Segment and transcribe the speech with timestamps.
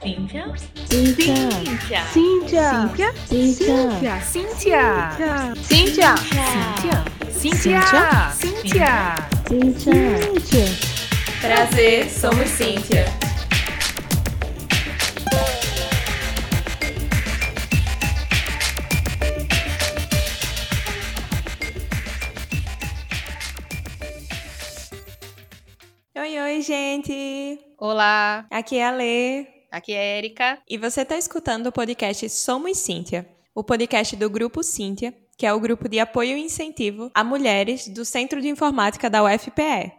[0.00, 0.46] Cíntia.
[0.88, 1.36] Cíntia.
[2.10, 3.12] Cíntia.
[3.28, 4.20] Cíntia.
[4.22, 4.22] Cíntia.
[4.24, 6.14] Cíntia.
[6.16, 6.16] Cíntia.
[7.30, 7.82] Cíntia.
[8.32, 8.94] Cíntia.
[9.46, 10.64] Cíntia.
[11.42, 13.04] Prazer, somos Cíntia.
[26.16, 27.58] Oi, oi, gente!
[27.76, 29.59] Olá, Aqui é a Lê.
[29.70, 30.62] Aqui é a Erika.
[30.68, 35.52] E você está escutando o podcast Somos Cíntia, o podcast do Grupo Cíntia, que é
[35.52, 39.92] o grupo de apoio e incentivo a mulheres do Centro de Informática da UFPE.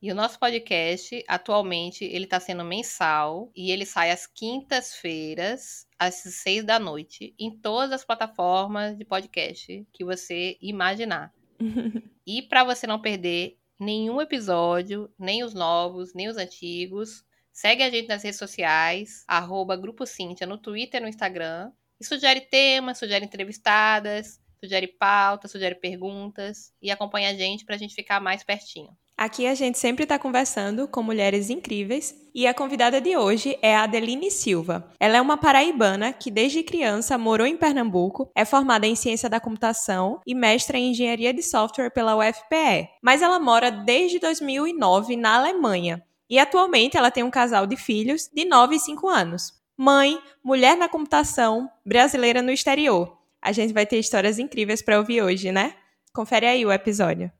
[0.00, 6.16] E o nosso podcast, atualmente, ele está sendo mensal e ele sai às quintas-feiras, às
[6.16, 11.32] seis da noite, em todas as plataformas de podcast que você imaginar.
[12.24, 17.90] E para você não perder nenhum episódio, nem os novos, nem os antigos, segue a
[17.90, 20.04] gente nas redes sociais, arroba Grupo
[20.46, 21.70] no Twitter e no Instagram.
[22.00, 26.72] E sugere temas, sugere entrevistadas, sugere pautas, sugere perguntas.
[26.80, 28.96] E acompanha a gente pra gente ficar mais pertinho.
[29.16, 33.76] Aqui a gente sempre está conversando com mulheres incríveis e a convidada de hoje é
[33.76, 34.90] a Adeline Silva.
[34.98, 39.38] Ela é uma paraibana que desde criança morou em Pernambuco, é formada em ciência da
[39.38, 42.88] computação e mestra em engenharia de software pela UFPE.
[43.00, 48.26] Mas ela mora desde 2009 na Alemanha e atualmente ela tem um casal de filhos
[48.32, 49.52] de 9 e 5 anos.
[49.76, 53.18] Mãe, mulher na computação, brasileira no exterior.
[53.42, 55.74] A gente vai ter histórias incríveis para ouvir hoje, né?
[56.10, 57.30] Confere aí o episódio.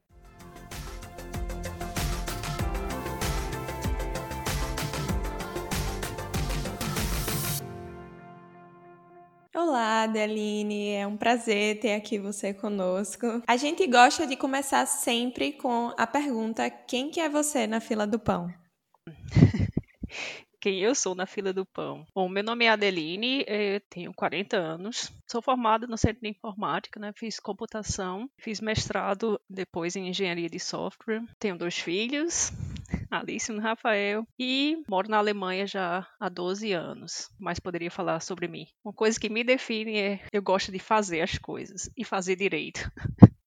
[9.54, 13.42] Olá, Adeline, é um prazer ter aqui você conosco.
[13.46, 18.06] A gente gosta de começar sempre com a pergunta: quem que é você na fila
[18.06, 18.52] do pão?
[20.60, 22.06] Quem eu sou na fila do pão?
[22.14, 27.00] Bom, meu nome é Adeline, eh, tenho 40 anos, sou formada no Centro de Informática,
[27.00, 27.12] né?
[27.16, 32.52] Fiz computação, fiz mestrado depois em engenharia de software, tenho dois filhos,
[33.10, 38.46] Alice e Rafael, e moro na Alemanha já há 12 anos, mas poderia falar sobre
[38.46, 38.68] mim.
[38.84, 42.88] Uma coisa que me define é eu gosto de fazer as coisas e fazer direito.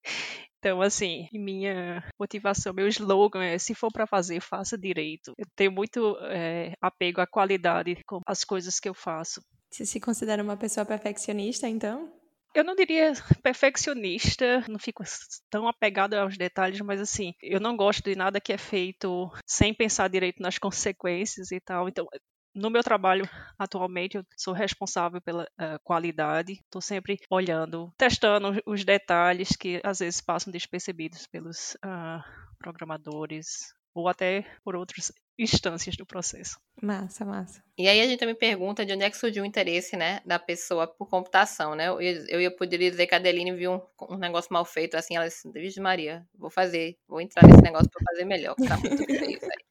[0.66, 5.32] Então, assim, minha motivação, meu slogan é: se for para fazer, faça direito.
[5.38, 9.40] Eu tenho muito eh, apego à qualidade com as coisas que eu faço.
[9.70, 12.12] Você se considera uma pessoa perfeccionista, então?
[12.56, 15.04] Eu não diria perfeccionista, não fico
[15.52, 19.72] tão apegada aos detalhes, mas assim, eu não gosto de nada que é feito sem
[19.72, 21.88] pensar direito nas consequências e tal.
[21.88, 22.08] Então,
[22.56, 23.30] no meu trabalho
[23.60, 26.54] atualmente, eu sou responsável pela eh, qualidade.
[26.54, 32.24] Estou sempre olhando, testando os detalhes que às vezes passam despercebidos pelos ah,
[32.58, 36.58] programadores ou até por outras instâncias do processo.
[36.82, 37.64] Massa, massa.
[37.78, 40.40] E aí a gente também pergunta de onde é que surgiu o interesse, né, da
[40.40, 41.88] pessoa por computação, né?
[41.88, 45.16] Eu, eu, eu poderia dizer que a Adeline viu um, um negócio mal feito, assim,
[45.16, 48.78] ela disse, Vixe Maria, vou fazer, vou entrar nesse negócio pra fazer melhor, que tá
[48.78, 49.66] muito feio, velho.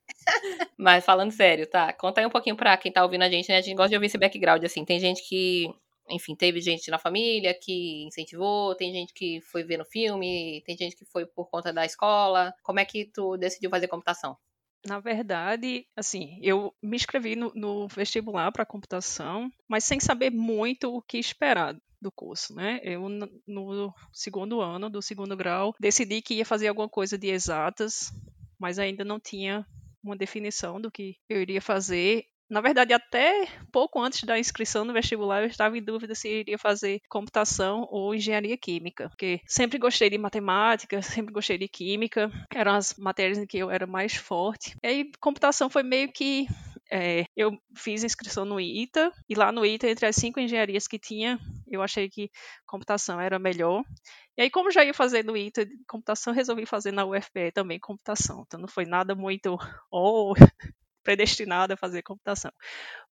[0.77, 1.93] Mas falando sério, tá?
[1.93, 3.59] Conta aí um pouquinho pra quem tá ouvindo a gente, né?
[3.59, 4.85] A gente gosta de ouvir esse background, assim.
[4.85, 5.73] Tem gente que,
[6.11, 10.77] enfim, teve gente na família que incentivou, tem gente que foi ver no filme, tem
[10.77, 12.55] gente que foi por conta da escola.
[12.63, 14.37] Como é que tu decidiu fazer computação?
[14.87, 20.95] Na verdade, assim, eu me inscrevi no, no vestibular para computação, mas sem saber muito
[20.95, 22.81] o que esperar do curso, né?
[22.83, 28.13] Eu, no segundo ano do segundo grau, decidi que ia fazer alguma coisa de exatas,
[28.59, 29.67] mas ainda não tinha
[30.05, 32.25] uma definição do que eu iria fazer.
[32.49, 36.59] Na verdade, até pouco antes da inscrição no vestibular, eu estava em dúvida se iria
[36.59, 42.75] fazer computação ou engenharia química, porque sempre gostei de matemática, sempre gostei de química, eram
[42.75, 44.77] as matérias em que eu era mais forte.
[44.83, 46.47] E aí, computação foi meio que.
[46.97, 50.97] É, eu fiz inscrição no ITA, e lá no ITA, entre as cinco engenharias que
[50.97, 52.31] tinha, eu achei que
[52.65, 53.83] computação era melhor.
[54.39, 58.45] E aí, como já ia fazer no ITA computação, resolvi fazer na UFPE também computação.
[58.47, 59.59] Então, não foi nada muito.
[59.91, 60.35] Oh,
[61.03, 62.53] predestinada a fazer computação.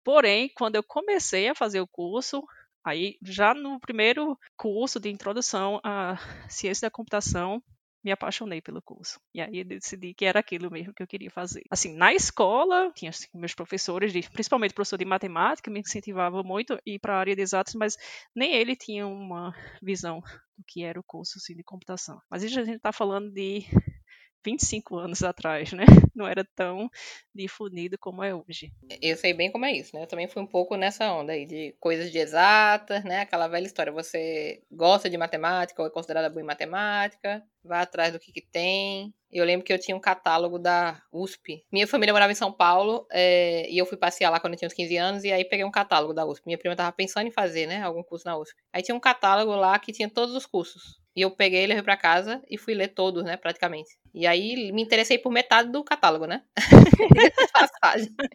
[0.05, 2.43] Porém, quando eu comecei a fazer o curso,
[2.85, 6.17] aí já no primeiro curso de introdução à
[6.49, 7.61] ciência da computação,
[8.05, 9.21] me apaixonei pelo curso.
[9.35, 11.63] E aí eu decidi que era aquilo mesmo que eu queria fazer.
[11.71, 16.43] Assim, na escola, tinha assim, meus professores, de, principalmente o professor de matemática, me incentivava
[16.43, 17.97] muito a ir para a área de exatas, mas
[18.35, 20.21] nem ele tinha uma visão
[20.57, 22.21] do que era o curso assim, de computação.
[22.31, 23.65] Mas isso a gente está falando de
[24.45, 25.85] 25 anos atrás, né?
[26.15, 26.91] Não era tão
[27.35, 28.73] difundido como é hoje.
[29.01, 30.03] Eu sei bem como é isso, né?
[30.03, 33.21] Eu também fui um pouco nessa onda aí de coisas de exatas, né?
[33.21, 33.93] Aquela velha história.
[33.93, 38.41] Você gosta de matemática ou é considerada boa em matemática, vai atrás do que, que
[38.41, 39.15] tem.
[39.31, 41.65] Eu lembro que eu tinha um catálogo da USP.
[41.73, 44.67] Minha família morava em São Paulo é, e eu fui passear lá quando eu tinha
[44.67, 46.47] uns 15 anos e aí peguei um catálogo da USP.
[46.47, 47.83] Minha prima tava pensando em fazer, né?
[47.83, 48.55] Algum curso na USP.
[48.73, 51.02] Aí tinha um catálogo lá que tinha todos os cursos.
[51.15, 53.99] E eu peguei, levei para casa e fui ler todos, né, praticamente.
[54.15, 56.43] E aí me interessei por metade do catálogo, né?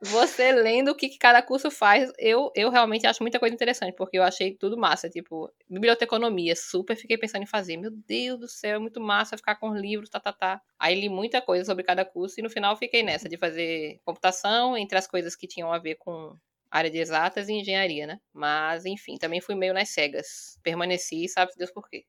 [0.00, 3.94] Você lendo o que, que, cada curso faz, eu, eu realmente acho muita coisa interessante,
[3.94, 5.08] porque eu achei tudo massa.
[5.08, 7.76] Tipo, biblioteconomia, super fiquei pensando em fazer.
[7.76, 10.60] Meu Deus do céu, é muito massa ficar com livros, tá, tá, tá.
[10.78, 14.76] Aí li muita coisa sobre cada curso e no final fiquei nessa de fazer computação,
[14.76, 16.36] entre as coisas que tinham a ver com
[16.70, 18.18] área de exatas e engenharia, né?
[18.32, 20.58] Mas, enfim, também fui meio nas cegas.
[20.62, 22.04] Permaneci, sabe-se Deus por quê.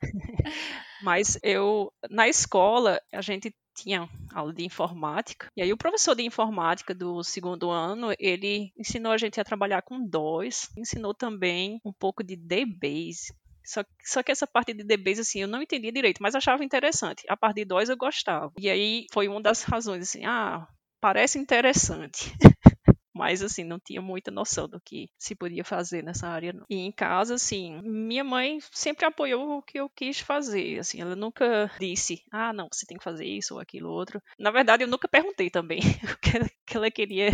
[1.02, 6.22] Mas eu, na escola, a gente tinha aula de informática, e aí o professor de
[6.22, 11.92] informática do segundo ano, ele ensinou a gente a trabalhar com DOS, ensinou também um
[11.92, 13.32] pouco de DBase,
[13.64, 17.24] só, só, que essa parte de DBase, assim, eu não entendia direito, mas achava interessante.
[17.28, 18.52] A parte de DOS eu gostava.
[18.58, 20.66] E aí foi uma das razões, assim, ah,
[21.00, 22.32] parece interessante.
[23.20, 26.54] mas assim, não tinha muita noção do que se podia fazer nessa área.
[26.54, 26.64] Não.
[26.70, 31.14] E em casa, assim, minha mãe sempre apoiou o que eu quis fazer, assim, ela
[31.14, 34.22] nunca disse, ah, não, você tem que fazer isso ou aquilo outro.
[34.38, 35.80] Na verdade, eu nunca perguntei também
[36.16, 37.28] o que ela, que ela queria.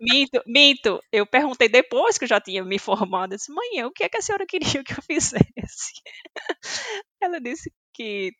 [0.00, 4.04] minto, minto, eu perguntei depois que eu já tinha me formado, disse, mãe, o que
[4.04, 5.94] é que a senhora queria que eu fizesse?
[7.20, 8.32] ela disse que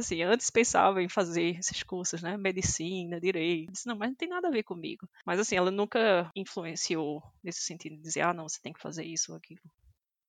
[0.00, 4.28] assim, antes pensava em fazer esses cursos, né, medicina, direito, disse, não, mas não tem
[4.28, 5.08] nada a ver comigo.
[5.24, 9.04] Mas assim, ela nunca influenciou nesse sentido de dizer, ah, não, você tem que fazer
[9.04, 9.60] isso ou aquilo.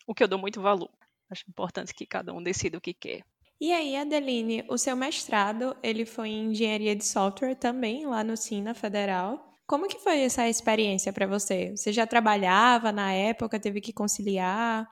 [0.06, 0.90] O que eu dou muito valor.
[1.30, 3.24] Acho importante que cada um decida o que quer.
[3.60, 8.38] E aí, Adeline, o seu mestrado, ele foi em engenharia de software também, lá no
[8.38, 9.44] Sina Federal.
[9.66, 11.76] Como que foi essa experiência para você?
[11.76, 14.88] Você já trabalhava na época, teve que conciliar?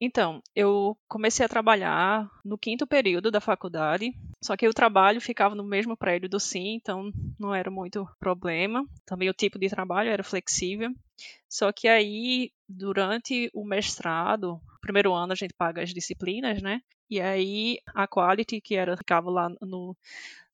[0.00, 5.56] Então, eu comecei a trabalhar no quinto período da faculdade, só que o trabalho ficava
[5.56, 8.86] no mesmo prédio do SIM, então não era muito problema.
[9.04, 10.90] Também o tipo de trabalho era flexível.
[11.48, 16.80] Só que aí, durante o mestrado, primeiro ano a gente paga as disciplinas, né?
[17.10, 19.96] E aí a Quality, que era ficava lá no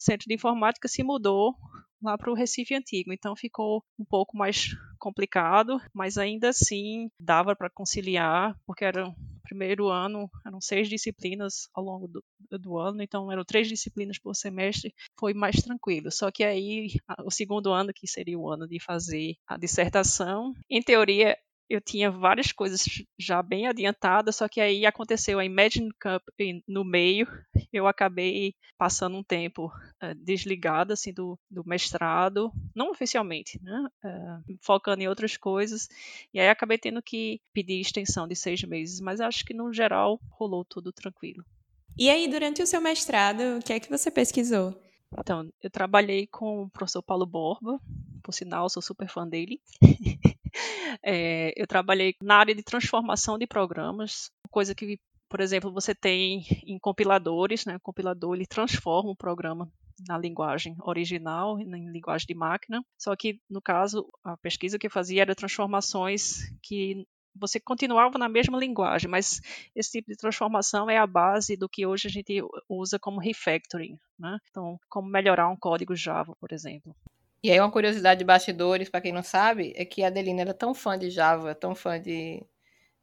[0.04, 1.54] centro de informática, se mudou
[2.02, 3.12] lá para o Recife Antigo.
[3.12, 9.12] Então ficou um pouco mais complicado, mas ainda assim dava para conciliar, porque era
[9.42, 12.24] primeiro ano eram seis disciplinas ao longo do,
[12.58, 16.10] do, ano, então eram três disciplinas por semestre, foi mais tranquilo.
[16.10, 16.88] Só que aí,
[17.24, 21.36] o segundo ano, que seria o ano de fazer a dissertação, em teoria
[21.69, 22.84] eu tinha várias coisas
[23.19, 26.22] já bem adiantadas, só que aí aconteceu a Imagine Cup
[26.66, 27.26] no meio,
[27.72, 34.56] eu acabei passando um tempo uh, desligada assim do, do, mestrado, não oficialmente, né, uh,
[34.61, 35.88] focando em outras coisas,
[36.32, 40.20] e aí acabei tendo que pedir extensão de seis meses, mas acho que no geral
[40.31, 41.44] rolou tudo tranquilo.
[41.96, 44.76] E aí, durante o seu mestrado, o que é que você pesquisou?
[45.17, 47.81] Então, eu trabalhei com o professor Paulo Borba,
[48.20, 49.60] por sinal, sou super fã dele.
[51.02, 54.98] É, eu trabalhei na área de transformação de programas, coisa que,
[55.28, 57.76] por exemplo, você tem em compiladores, né?
[57.76, 59.68] O compilador ele transforma o programa
[60.08, 62.84] na linguagem original, na linguagem de máquina.
[62.96, 68.28] Só que, no caso, a pesquisa que eu fazia era transformações que você continuava na
[68.28, 69.40] mesma linguagem, mas
[69.74, 73.98] esse tipo de transformação é a base do que hoje a gente usa como refactoring,
[74.18, 74.38] né?
[74.50, 76.94] Então, como melhorar um código Java, por exemplo.
[77.44, 80.55] E aí uma curiosidade de bastidores, para quem não sabe, é que a Adelina era
[80.55, 82.43] tão fã de Java, tão fã de,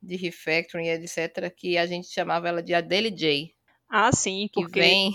[0.01, 3.53] de refactoring, etc., que a gente chamava ela de Adele J.
[3.87, 4.79] Ah, sim, que porque...
[4.79, 5.11] vem...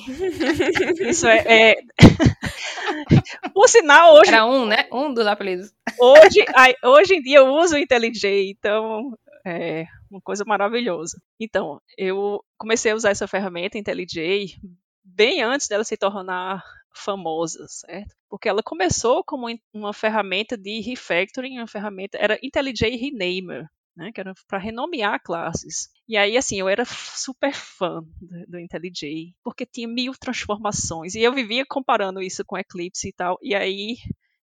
[1.10, 1.72] Isso é...
[1.72, 1.74] é...
[3.52, 4.28] Por sinal, hoje...
[4.28, 4.86] Era um, né?
[4.92, 5.74] Um dos apelidos.
[5.98, 6.44] Hoje,
[6.84, 9.12] hoje em dia eu uso o IntelliJ, então
[9.44, 11.20] é uma coisa maravilhosa.
[11.40, 14.54] Então, eu comecei a usar essa ferramenta IntelliJ
[15.02, 16.62] bem antes dela se tornar
[16.96, 18.14] famosa, certo?
[18.28, 24.20] Porque ela começou como uma ferramenta de refactoring, uma ferramenta era IntelliJ Renamer, né, que
[24.20, 25.88] era para renomear classes.
[26.08, 31.22] E aí, assim, eu era super fã do, do IntelliJ, porque tinha mil transformações, e
[31.22, 33.96] eu vivia comparando isso com Eclipse e tal, e aí,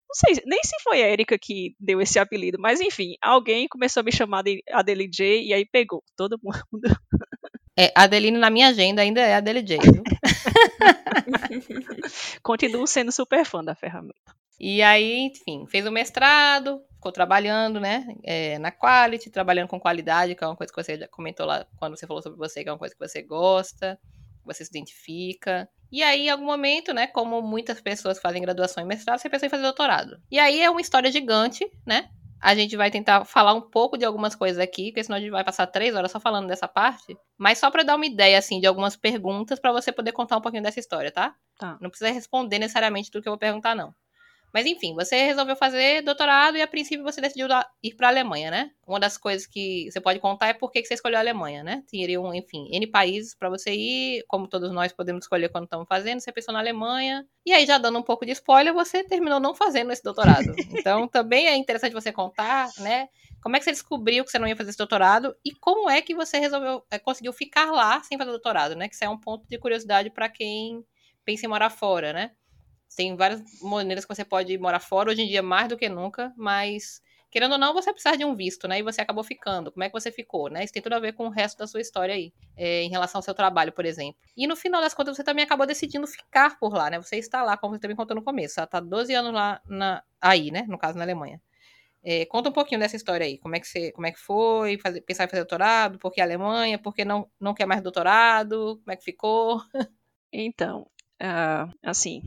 [0.09, 4.01] não sei, nem se foi a Erika que deu esse apelido, mas enfim, alguém começou
[4.01, 6.57] a me chamar de ADLJ, e aí pegou todo mundo.
[7.79, 10.03] É, Adeline na minha agenda ainda é ADLJ, viu?
[12.43, 14.35] Continuo sendo super fã da ferramenta.
[14.59, 20.37] E aí, enfim, fez o mestrado, ficou trabalhando, né, é, na quality, trabalhando com qualidade,
[20.37, 22.69] que é uma coisa que você já comentou lá quando você falou sobre você, que
[22.69, 23.99] é uma coisa que você gosta,
[24.45, 25.69] você se identifica.
[25.91, 29.47] E aí, em algum momento, né, como muitas pessoas fazem graduação e mestrado, você pensa
[29.47, 30.17] em fazer doutorado.
[30.31, 32.09] E aí é uma história gigante, né?
[32.43, 35.31] A gente vai tentar falar um pouco de algumas coisas aqui, porque senão a gente
[35.31, 37.17] vai passar três horas só falando dessa parte.
[37.39, 40.41] Mas só para dar uma ideia, assim, de algumas perguntas para você poder contar um
[40.41, 41.35] pouquinho dessa história, tá?
[41.59, 41.79] Tá.
[41.81, 43.95] Não precisa responder necessariamente tudo que eu vou perguntar, não.
[44.53, 47.47] Mas enfim, você resolveu fazer doutorado e a princípio você decidiu
[47.83, 48.71] ir para a Alemanha, né?
[48.87, 51.83] Uma das coisas que você pode contar é por que você escolheu a Alemanha, né?
[51.89, 56.21] Teriam, enfim, N países para você ir, como todos nós podemos escolher quando estamos fazendo,
[56.21, 57.27] você pensou na Alemanha.
[57.47, 60.45] E aí, já dando um pouco de spoiler, você terminou não fazendo esse doutorado.
[60.83, 63.09] Então, também é interessante você contar, né?
[63.41, 66.03] Como é que você descobriu que você não ia fazer esse doutorado e como é
[66.03, 68.89] que você resolveu, é, conseguiu ficar lá sem fazer doutorado, né?
[68.89, 70.85] Que isso é um ponto de curiosidade para quem
[71.25, 72.33] pensa em morar fora, né?
[72.95, 76.33] Tem várias maneiras que você pode morar fora, hoje em dia mais do que nunca,
[76.37, 78.79] mas querendo ou não, você precisa de um visto, né?
[78.79, 79.73] E você acabou ficando.
[79.73, 80.63] Como é que você ficou, né?
[80.63, 83.19] Isso tem tudo a ver com o resto da sua história aí, é, em relação
[83.19, 84.21] ao seu trabalho, por exemplo.
[84.37, 87.01] E no final das contas, você também acabou decidindo ficar por lá, né?
[87.01, 88.55] Você está lá, como você também contou no começo.
[88.55, 90.67] Você está 12 anos lá na, aí, né?
[90.69, 91.41] No caso, na Alemanha.
[92.05, 93.39] É, conta um pouquinho dessa história aí.
[93.39, 94.77] Como é que, você, como é que foi?
[94.79, 95.99] Fazer, pensar em fazer doutorado?
[95.99, 96.79] Por que Alemanha?
[96.79, 98.79] Por que não, não quer mais doutorado?
[98.85, 99.63] Como é que ficou?
[100.35, 100.87] Então,
[101.21, 102.23] uh, assim,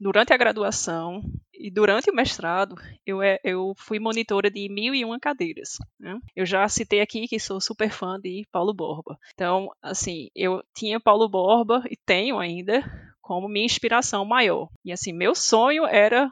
[0.00, 1.22] durante a graduação
[1.52, 5.78] e durante o mestrado, eu, é, eu fui monitora de mil e uma cadeiras.
[5.98, 6.18] Né?
[6.34, 9.18] Eu já citei aqui que sou super fã de Paulo Borba.
[9.34, 12.84] Então, assim, eu tinha Paulo Borba e tenho ainda
[13.20, 14.68] como minha inspiração maior.
[14.84, 16.30] E assim, meu sonho era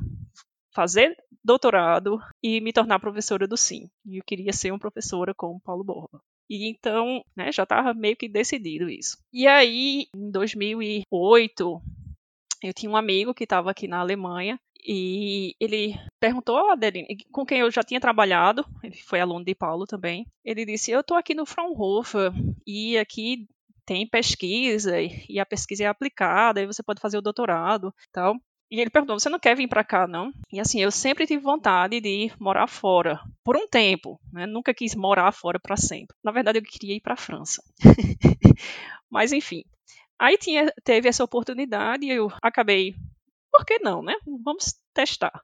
[0.72, 3.88] fazer doutorado e me tornar professora do SIM.
[4.06, 6.20] E eu queria ser uma professora como Paulo Borba.
[6.48, 9.16] E então, né, já estava meio que decidido isso.
[9.32, 11.82] E aí, em 2008,
[12.68, 17.44] eu tinha um amigo que estava aqui na Alemanha e ele perguntou a Adeline, com
[17.44, 20.26] quem eu já tinha trabalhado, ele foi aluno de Paulo também.
[20.44, 22.32] Ele disse: Eu estou aqui no Fraunhofer
[22.66, 23.46] e aqui
[23.86, 28.36] tem pesquisa e a pesquisa é aplicada, e você pode fazer o doutorado, tal.
[28.70, 31.42] E ele perguntou: "Você não quer vir para cá, não?" E assim, eu sempre tive
[31.42, 34.46] vontade de morar fora por um tempo, né?
[34.46, 36.16] Nunca quis morar fora para sempre.
[36.24, 37.62] Na verdade, eu queria ir para a França.
[39.10, 39.62] Mas enfim,
[40.18, 42.94] Aí tinha, teve essa oportunidade e eu acabei,
[43.50, 44.14] por que não, né?
[44.42, 45.42] Vamos testar.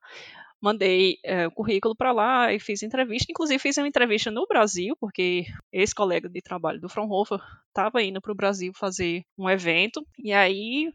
[0.61, 3.31] Mandei é, o currículo para lá e fiz entrevista.
[3.31, 8.21] Inclusive, fiz uma entrevista no Brasil, porque esse colega de trabalho do Fraunhofer estava indo
[8.21, 10.07] para o Brasil fazer um evento.
[10.19, 10.93] E aí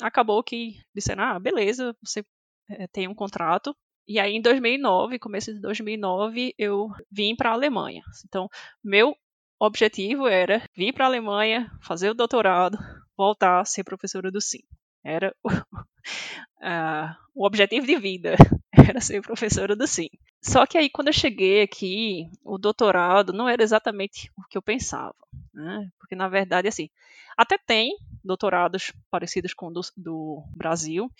[0.00, 2.24] acabou que disseram: ah, beleza, você
[2.70, 3.76] é, tem um contrato.
[4.06, 8.02] E aí, em 2009, começo de 2009, eu vim para a Alemanha.
[8.24, 8.48] Então,
[8.82, 9.14] meu
[9.58, 12.78] objetivo era vir para a Alemanha, fazer o doutorado,
[13.16, 14.62] voltar a ser professora do SIM.
[15.02, 15.48] Era o,
[16.62, 18.36] uh, o objetivo de vida,
[18.72, 20.10] era ser professora do SIM.
[20.40, 24.62] Só que aí, quando eu cheguei aqui, o doutorado não era exatamente o que eu
[24.62, 25.14] pensava.
[25.52, 25.90] Né?
[25.98, 26.88] Porque, na verdade, assim,
[27.36, 31.10] até tem doutorados parecidos com o do, do, Brasil,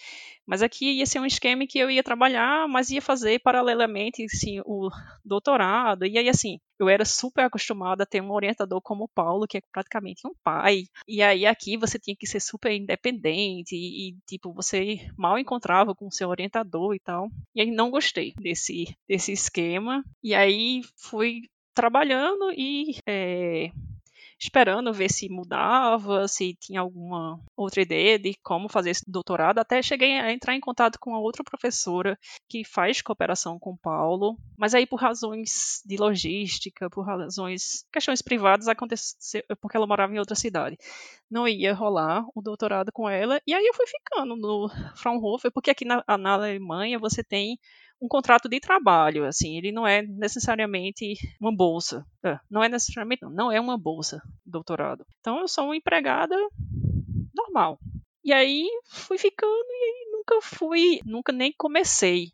[0.46, 4.60] mas aqui ia ser um esquema que eu ia trabalhar, mas ia fazer paralelamente assim,
[4.64, 4.90] o
[5.24, 6.06] doutorado.
[6.06, 9.58] E aí, assim, eu era super acostumada a ter um orientador como o Paulo, que
[9.58, 10.84] é praticamente um pai.
[11.06, 15.94] E aí aqui você tinha que ser super independente e, e tipo, você mal encontrava
[15.94, 17.28] com o seu orientador e tal.
[17.54, 20.04] E aí não gostei desse, desse esquema.
[20.22, 21.42] E aí fui
[21.74, 23.70] trabalhando e é,
[24.38, 29.58] esperando ver se mudava, se tinha alguma outra ideia de como fazer esse doutorado.
[29.58, 32.18] Até cheguei a entrar em contato com a outra professora
[32.48, 38.22] que faz cooperação com o Paulo, mas aí por razões de logística, por razões, questões
[38.22, 40.78] privadas, aconteceu porque ela morava em outra cidade.
[41.30, 45.70] Não ia rolar o doutorado com ela, e aí eu fui ficando no Fraunhofer, porque
[45.70, 47.58] aqui na, na Alemanha você tem
[48.00, 52.06] um contrato de trabalho, assim, ele não é necessariamente uma bolsa.
[52.24, 55.04] É, não é necessariamente, não, não é uma bolsa, doutorado.
[55.20, 56.36] Então eu sou uma empregada
[57.34, 57.78] normal.
[58.24, 62.32] E aí fui ficando e nunca fui, nunca nem comecei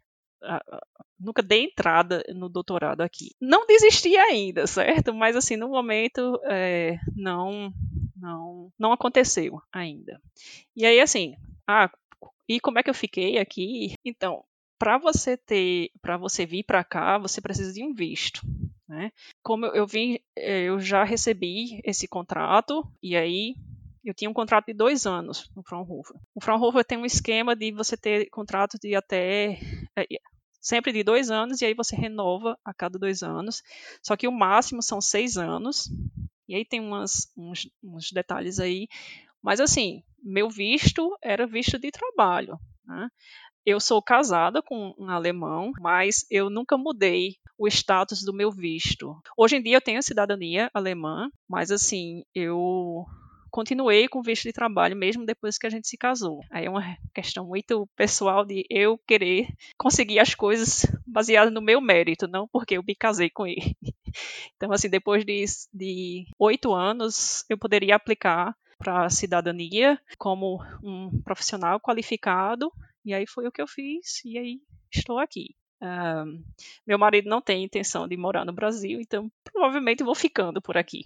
[1.18, 3.30] nunca dei entrada no doutorado aqui.
[3.40, 5.14] Não desisti ainda, certo?
[5.14, 7.73] Mas assim, no momento é, não,
[8.16, 10.21] não, não aconteceu ainda.
[10.76, 11.35] E aí assim,
[11.66, 11.90] ah,
[12.49, 13.94] e como é que eu fiquei aqui?
[14.04, 14.44] Então,
[14.78, 18.40] para você ter, para você vir para cá, você precisa de um visto.
[18.88, 19.11] Né?
[19.43, 23.54] Como eu vim, eh, eu já recebi esse contrato e aí
[24.04, 26.21] eu tinha um contrato de dois anos no Fraunhofer.
[26.35, 29.59] O Fraunhofer tem um esquema de você ter contrato de até
[29.97, 30.07] é,
[30.61, 33.62] sempre de dois anos e aí você renova a cada dois anos.
[34.02, 35.90] Só que o máximo são seis anos.
[36.47, 38.87] E aí tem umas, uns, uns detalhes aí.
[39.43, 42.59] Mas assim, meu visto era visto de trabalho.
[42.87, 43.09] Né?
[43.66, 49.16] Eu sou casada com um alemão, mas eu nunca mudei o status do meu visto.
[49.37, 53.06] Hoje em dia eu tenho cidadania alemã, mas assim, eu
[53.50, 56.40] continuei com visto de trabalho mesmo depois que a gente se casou.
[56.50, 56.83] Aí é uma
[57.14, 62.76] questão muito pessoal de eu querer conseguir as coisas baseadas no meu mérito, não porque
[62.76, 63.76] eu me casei com ele.
[64.56, 71.80] Então, assim, depois de oito anos, eu poderia aplicar para a cidadania como um profissional
[71.80, 72.73] qualificado,
[73.04, 74.61] e aí foi o que eu fiz, e aí
[74.92, 75.54] estou aqui.
[76.87, 81.04] Meu marido não tem intenção de morar no Brasil, então provavelmente vou ficando por aqui.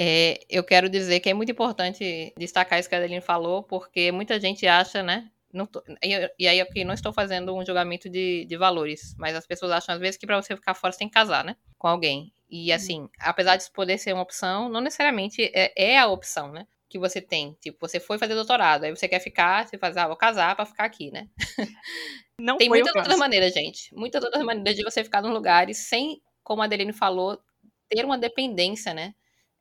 [0.00, 4.12] É, eu quero dizer que é muito importante destacar isso que a Adeline falou, porque
[4.12, 5.28] muita gente acha, né?
[5.72, 9.44] Tô, e, e, aí aqui não estou fazendo um julgamento de, de valores, mas as
[9.44, 11.56] pessoas acham às vezes que para você ficar fora você tem que casar, né?
[11.76, 12.32] Com alguém.
[12.48, 12.76] E uhum.
[12.76, 16.64] assim, apesar de poder ser uma opção, não necessariamente é, é, a opção, né?
[16.88, 17.56] Que você tem.
[17.60, 20.66] Tipo, você foi fazer doutorado, aí você quer ficar, você faz, ah, vou casar para
[20.66, 21.28] ficar aqui, né?
[22.40, 23.94] Não tem muitas outras maneiras, gente.
[23.94, 27.38] Muitas outras maneiras de você ficar nos lugares sem, como a Adeline falou,
[27.88, 29.14] ter uma dependência, né?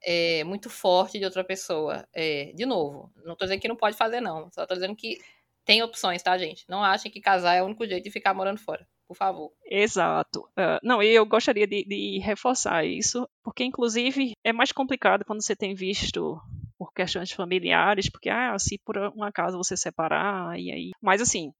[0.04, 2.08] é, muito forte de outra pessoa.
[2.14, 4.50] É, de novo, não tô dizendo que não pode fazer, não.
[4.52, 5.18] Só tô dizendo que
[5.66, 6.66] tem opções, tá, gente?
[6.68, 8.88] Não achem que casar é o único jeito de ficar morando fora.
[9.08, 9.54] Por favor.
[9.66, 10.42] Exato.
[10.58, 15.42] Uh, não, e eu gostaria de, de reforçar isso, porque, inclusive, é mais complicado quando
[15.42, 16.38] você tem visto
[16.78, 20.92] por questões familiares, porque, ah, se por um acaso você separar, e aí.
[21.02, 21.52] Mas, assim,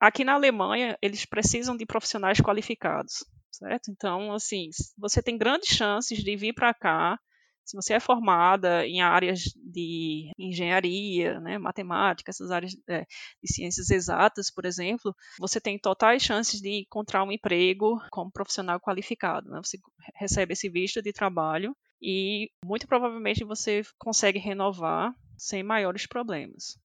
[0.00, 3.90] aqui na Alemanha, eles precisam de profissionais qualificados, certo?
[3.90, 4.68] Então, assim,
[4.98, 7.18] você tem grandes chances de vir para cá
[7.66, 13.00] se você é formada em áreas de engenharia, né, matemática, essas áreas é,
[13.42, 18.78] de ciências exatas, por exemplo, você tem totais chances de encontrar um emprego como profissional
[18.78, 19.50] qualificado.
[19.50, 19.60] Né?
[19.64, 19.78] Você
[20.14, 26.78] recebe esse visto de trabalho e muito provavelmente você consegue renovar sem maiores problemas.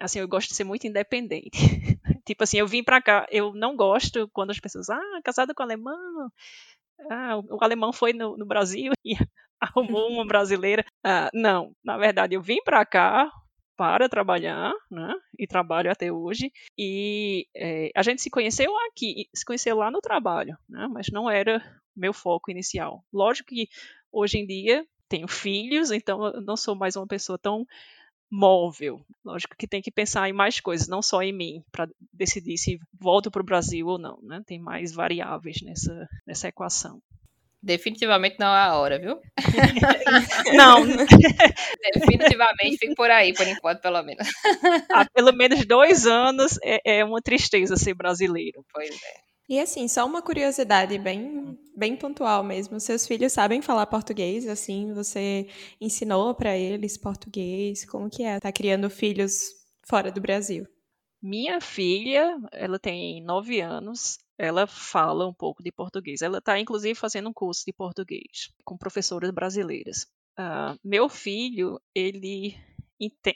[0.00, 1.50] Assim, eu gosto de ser muito independente.
[2.26, 5.62] tipo assim, eu vim para cá, eu não gosto quando as pessoas, ah, casada com
[5.62, 6.30] alemão,
[7.10, 9.14] ah, o alemão foi no, no Brasil e
[9.60, 10.84] arrumou uma brasileira.
[11.04, 13.30] Ah, não, na verdade, eu vim para cá
[13.76, 15.14] para trabalhar, né?
[15.38, 16.50] E trabalho até hoje.
[16.78, 20.88] E é, a gente se conheceu aqui, se conheceu lá no trabalho, né?
[20.90, 21.62] Mas não era
[21.94, 23.04] meu foco inicial.
[23.12, 23.68] Lógico que
[24.16, 27.64] hoje em dia tenho filhos, então eu não sou mais uma pessoa tão
[28.30, 29.00] móvel.
[29.24, 32.78] Lógico que tem que pensar em mais coisas, não só em mim, para decidir se
[32.98, 34.18] volto para o Brasil ou não.
[34.22, 34.42] Né?
[34.46, 37.00] Tem mais variáveis nessa, nessa equação.
[37.62, 39.18] Definitivamente não é a hora, viu?
[40.54, 40.86] Não.
[41.94, 44.28] Definitivamente fico por aí, por enquanto, pelo menos.
[44.92, 48.64] Há pelo menos dois anos é, é uma tristeza ser brasileiro.
[48.72, 49.35] Pois é.
[49.48, 52.80] E assim, só uma curiosidade bem, bem pontual mesmo.
[52.80, 54.46] Seus filhos sabem falar português?
[54.48, 55.48] Assim, você
[55.80, 57.84] ensinou para eles português?
[57.84, 58.40] Como que é?
[58.40, 59.36] Tá criando filhos
[59.88, 60.66] fora do Brasil?
[61.22, 66.22] Minha filha, ela tem nove anos ela fala um pouco de português.
[66.22, 70.06] Ela está, inclusive, fazendo um curso de português com professoras brasileiras.
[70.38, 72.54] Uh, meu filho, ele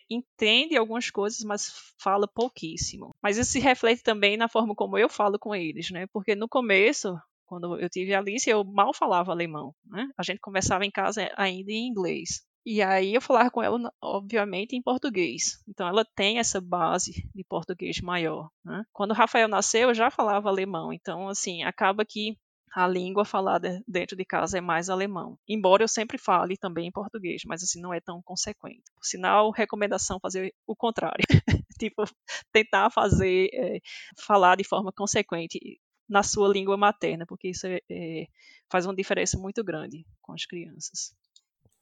[0.09, 3.11] entende algumas coisas, mas fala pouquíssimo.
[3.23, 6.07] Mas isso se reflete também na forma como eu falo com eles, né?
[6.13, 10.09] Porque no começo, quando eu tive a Alice, eu mal falava alemão, né?
[10.17, 12.43] A gente conversava em casa ainda em inglês.
[12.65, 15.63] E aí eu falava com ela, obviamente, em português.
[15.67, 18.51] Então ela tem essa base de português maior.
[18.65, 18.85] Né?
[18.93, 20.93] Quando o Rafael nasceu, eu já falava alemão.
[20.93, 22.37] Então, assim, acaba que
[22.73, 25.37] a língua falada dentro de casa é mais alemão.
[25.49, 28.85] Embora eu sempre fale também em português, mas assim não é tão consequente.
[28.95, 31.25] Por sinal, recomendação fazer o contrário.
[31.81, 32.05] tipo,
[32.53, 33.81] tentar fazer, é,
[34.17, 38.27] falar de forma consequente na sua língua materna, porque isso é, é,
[38.69, 41.13] faz uma diferença muito grande com as crianças.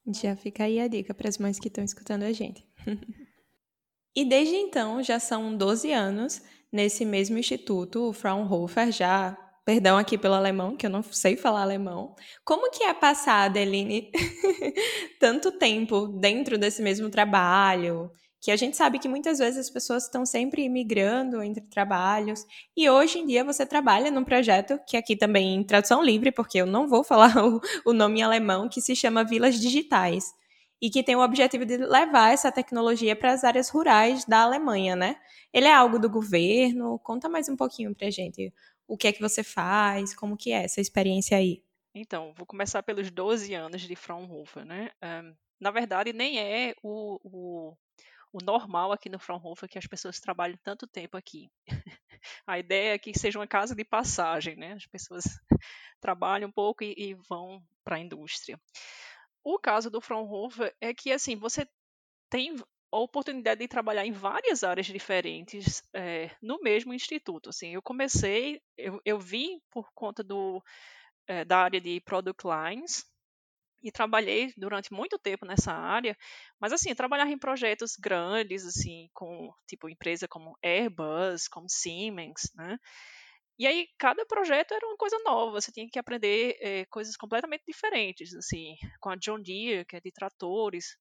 [0.06, 2.66] Já fica aí a dica para as mães que estão escutando a gente.
[4.16, 9.36] e desde então, já são 12 anos nesse mesmo instituto, o Fraunhofer, já
[9.68, 12.14] Perdão aqui pelo alemão, que eu não sei falar alemão.
[12.42, 14.10] Como que é passar, Adeline,
[15.20, 18.10] tanto tempo dentro desse mesmo trabalho?
[18.40, 22.46] Que a gente sabe que muitas vezes as pessoas estão sempre migrando entre trabalhos.
[22.74, 26.56] E hoje em dia você trabalha num projeto que aqui também em tradução livre, porque
[26.56, 30.32] eu não vou falar o, o nome em alemão, que se chama Vilas Digitais.
[30.80, 34.96] E que tem o objetivo de levar essa tecnologia para as áreas rurais da Alemanha,
[34.96, 35.16] né?
[35.52, 36.98] Ele é algo do governo?
[37.00, 38.50] Conta mais um pouquinho para gente
[38.88, 41.62] o que é que você faz, como que é essa experiência aí?
[41.94, 44.90] Então, vou começar pelos 12 anos de Fraunhofer, né?
[45.02, 47.76] Um, na verdade, nem é o, o,
[48.32, 51.50] o, normal aqui no Fraunhofer que as pessoas trabalhem tanto tempo aqui.
[52.46, 54.72] A ideia é que seja uma casa de passagem, né?
[54.72, 55.24] As pessoas
[56.00, 58.58] trabalham um pouco e, e vão para a indústria.
[59.44, 61.68] O caso do Fraunhofer é que, assim, você
[62.30, 62.56] tem
[62.90, 67.50] a oportunidade de trabalhar em várias áreas diferentes é, no mesmo instituto.
[67.50, 70.62] Assim, eu comecei, eu, eu vim por conta do,
[71.26, 73.04] é, da área de Product Lines,
[73.82, 76.16] e trabalhei durante muito tempo nessa área,
[76.60, 82.76] mas assim, trabalhar em projetos grandes, assim, com tipo empresa como Airbus, como Siemens, né?
[83.58, 87.64] E aí cada projeto era uma coisa nova, você tinha que aprender é, coisas completamente
[87.66, 90.96] diferentes, assim, com a John Deere, que é de tratores.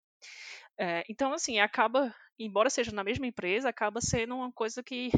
[0.80, 5.10] É, então, assim, acaba, embora seja na mesma empresa, acaba sendo uma coisa que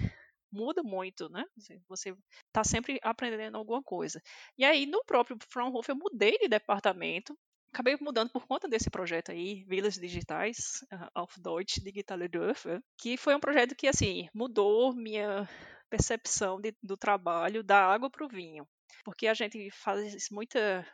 [0.52, 1.44] muda muito, né?
[1.88, 2.16] Você
[2.48, 4.22] está sempre aprendendo alguma coisa.
[4.58, 7.38] E aí, no próprio Fraunhofer, eu mudei de departamento,
[7.74, 13.18] acabei mudando por conta desse projeto aí, Vilas Digitais, uh, auf Deutsch Digitale Dörfer, que
[13.18, 15.48] foi um projeto que, assim, mudou minha
[15.90, 18.68] percepção de, do trabalho da água para o vinho.
[19.04, 20.86] Porque a gente faz muita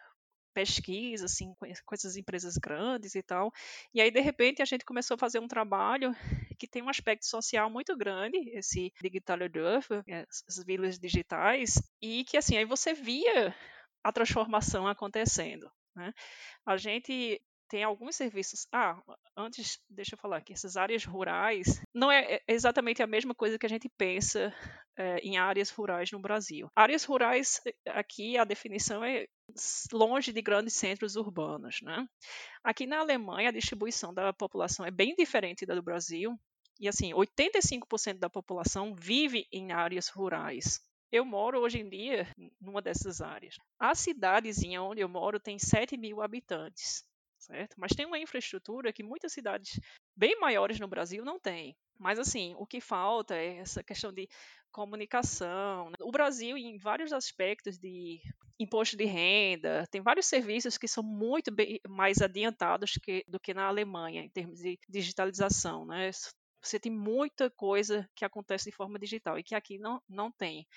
[0.56, 1.54] pesquisa, assim,
[1.92, 3.52] essas empresas grandes e tal.
[3.94, 6.16] E aí, de repente, a gente começou a fazer um trabalho
[6.58, 9.90] que tem um aspecto social muito grande, esse Digital Dorf,
[10.48, 13.54] as vilas digitais, e que, assim, aí você via
[14.02, 15.70] a transformação acontecendo.
[15.94, 16.14] Né?
[16.66, 18.68] A gente tem alguns serviços.
[18.72, 18.98] Ah,
[19.36, 23.58] antes, deixa eu falar que essas áreas rurais não é, é exatamente a mesma coisa
[23.58, 24.54] que a gente pensa
[24.98, 26.70] é, em áreas rurais no Brasil.
[26.76, 29.28] Áreas rurais, eh, aqui a definição é
[29.92, 31.82] longe de grandes centros urbanos.
[31.82, 32.08] Né?
[32.64, 36.38] Aqui na Alemanha, a distribuição da população é bem diferente da do Brasil.
[36.80, 40.82] E assim, 85% da população vive em áreas rurais.
[41.12, 42.28] Eu moro hoje em dia
[42.60, 43.56] numa dessas áreas.
[43.80, 47.06] A cidadezinha onde eu moro tem 7 mil habitantes
[47.46, 47.76] certo?
[47.78, 49.80] Mas tem uma infraestrutura que muitas cidades
[50.16, 51.76] bem maiores no Brasil não têm.
[51.98, 54.28] Mas assim, o que falta é essa questão de
[54.72, 55.92] comunicação.
[56.02, 58.22] O Brasil, em vários aspectos de
[58.60, 63.54] imposto de renda, tem vários serviços que são muito bem, mais adiantados que, do que
[63.54, 65.86] na Alemanha, em termos de digitalização.
[65.86, 66.12] Né?
[66.62, 70.68] Você tem muita coisa que acontece de forma digital e que aqui não, não tem.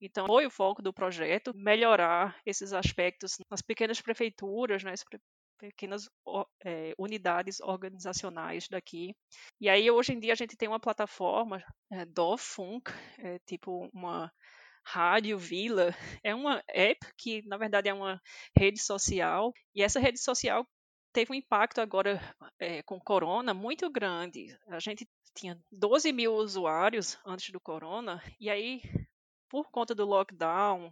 [0.00, 4.94] Então, foi o foco do projeto melhorar esses aspectos nas pequenas prefeituras, né,
[5.60, 6.08] pequenas
[6.64, 9.14] é, unidades organizacionais daqui.
[9.60, 14.32] E aí, hoje em dia, a gente tem uma plataforma, é, Dorfunk, é, tipo uma
[14.82, 15.94] rádio vila,
[16.24, 18.20] é uma app que, na verdade, é uma
[18.56, 20.66] rede social, e essa rede social
[21.12, 22.20] teve um impacto agora
[22.58, 24.56] é, com corona muito grande.
[24.68, 28.82] A gente tinha 12 mil usuários antes do corona, e aí,
[29.48, 30.90] por conta do lockdown,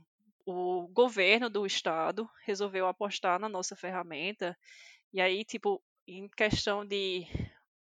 [0.50, 4.56] o governo do estado resolveu apostar na nossa ferramenta.
[5.12, 7.26] E aí, tipo, em questão de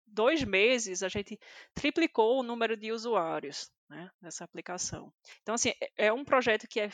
[0.05, 1.39] dois meses, a gente
[1.73, 5.11] triplicou o número de usuários né, nessa aplicação.
[5.41, 6.91] Então, assim, é, é um projeto que é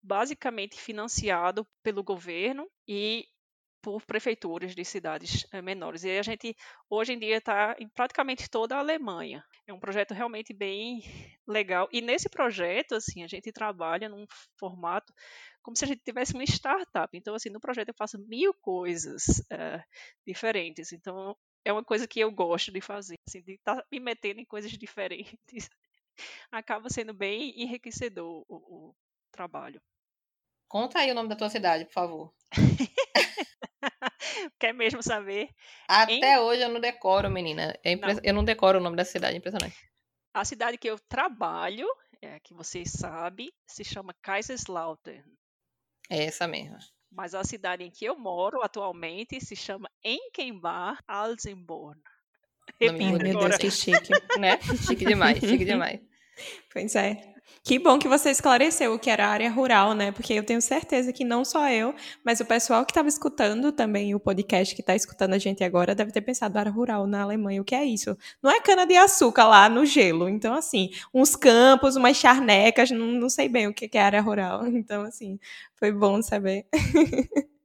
[0.00, 3.26] basicamente financiado pelo governo e
[3.80, 6.04] por prefeituras de cidades eh, menores.
[6.04, 6.56] E a gente,
[6.90, 9.44] hoje em dia, está em praticamente toda a Alemanha.
[9.66, 11.02] É um projeto realmente bem
[11.46, 11.88] legal.
[11.92, 14.26] E nesse projeto, assim, a gente trabalha num
[14.58, 15.12] formato
[15.62, 17.16] como se a gente tivesse uma startup.
[17.16, 19.82] Então, assim, no projeto eu faço mil coisas uh,
[20.26, 20.92] diferentes.
[20.92, 24.40] Então, é uma coisa que eu gosto de fazer, assim, de estar tá me metendo
[24.40, 25.68] em coisas diferentes.
[26.50, 28.94] Acaba sendo bem enriquecedor o, o
[29.30, 29.80] trabalho.
[30.68, 32.34] Conta aí o nome da tua cidade, por favor.
[34.58, 35.48] Quer mesmo saber?
[35.88, 36.38] Até em...
[36.38, 37.74] hoje eu não decoro, menina.
[37.84, 38.14] É impre...
[38.14, 38.20] não.
[38.22, 39.76] Eu não decoro o nome da cidade, é impressionante.
[40.32, 41.86] A cidade que eu trabalho,
[42.22, 45.24] é, que vocês sabem, se chama Kaiserslautern.
[46.10, 46.78] É essa mesmo.
[47.10, 52.00] Mas a cidade em que eu moro atualmente se chama Enkenbach Alzenborn.
[52.80, 54.12] Repita Meu Deus, que chique.
[54.38, 54.60] né?
[54.86, 56.00] Chique demais, chique demais.
[56.70, 57.34] Pois é.
[57.64, 60.10] Que bom que você esclareceu o que era área rural, né?
[60.10, 64.14] Porque eu tenho certeza que não só eu, mas o pessoal que estava escutando também
[64.14, 67.60] o podcast que está escutando a gente agora deve ter pensado área rural na Alemanha.
[67.60, 68.16] O que é isso?
[68.42, 70.28] Não é cana de açúcar lá no gelo.
[70.28, 74.66] Então, assim, uns campos, umas charnecas, não, não sei bem o que é área rural.
[74.78, 75.38] Então, assim,
[75.74, 76.66] foi bom saber.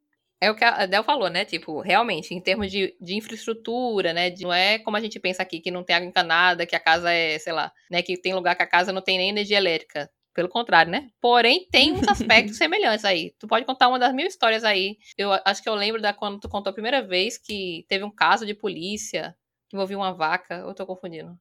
[0.43, 1.45] É o que a Del falou, né?
[1.45, 4.29] Tipo, realmente, em termos de, de infraestrutura, né?
[4.29, 6.81] De, não é como a gente pensa aqui, que não tem água encanada, que a
[6.81, 8.01] casa é, sei lá, né?
[8.01, 10.11] Que tem lugar que a casa não tem nem energia elétrica.
[10.33, 11.07] Pelo contrário, né?
[11.21, 13.33] Porém, tem uns aspectos semelhantes aí.
[13.39, 14.97] Tu pode contar uma das mil histórias aí.
[15.17, 18.11] Eu acho que eu lembro da quando tu contou a primeira vez que teve um
[18.11, 19.33] caso de polícia
[19.69, 20.55] que envolvia uma vaca.
[20.55, 21.39] Eu tô confundindo.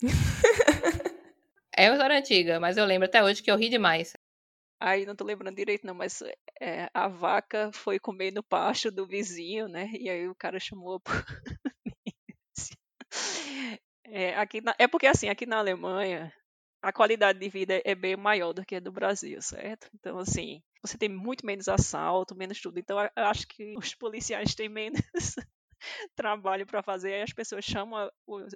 [1.74, 4.12] é uma história antiga, mas eu lembro até hoje que eu ri demais.
[4.84, 6.20] Aí não tô lembrando direito, não, mas
[6.60, 9.88] é, a vaca foi comer no pasto do vizinho, né?
[9.92, 12.76] E aí o cara chamou a polícia.
[14.04, 16.30] É, aqui na, é porque assim, aqui na Alemanha,
[16.82, 19.88] a qualidade de vida é bem maior do que a do Brasil, certo?
[19.94, 22.78] Então, assim, você tem muito menos assalto, menos tudo.
[22.78, 25.00] Então, eu acho que os policiais têm menos
[26.16, 27.14] trabalho para fazer.
[27.14, 28.54] Aí as pessoas chamam os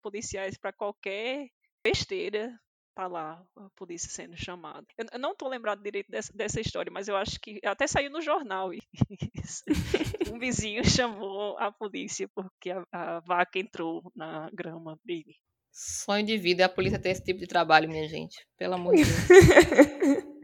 [0.00, 1.48] policiais para qualquer
[1.84, 2.58] besteira
[2.94, 4.86] tá lá a polícia sendo chamada.
[4.96, 8.10] Eu, eu não estou lembrado direito dessa, dessa, história, mas eu acho que até saiu
[8.10, 8.70] no jornal.
[10.32, 15.36] um vizinho chamou a polícia porque a, a vaca entrou na grama dele.
[15.72, 18.46] Sonho de vida é a polícia ter esse tipo de trabalho, minha gente.
[18.56, 20.24] Pelo amor de Deus.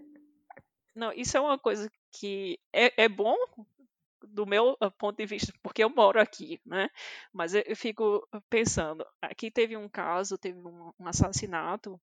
[0.94, 3.36] Não, isso é uma coisa que é, é bom
[4.22, 6.90] do meu ah, ponto de vista, porque eu moro aqui, né?
[7.32, 11.98] Mas eu, fico pensando, aqui teve um caso, teve um assassinato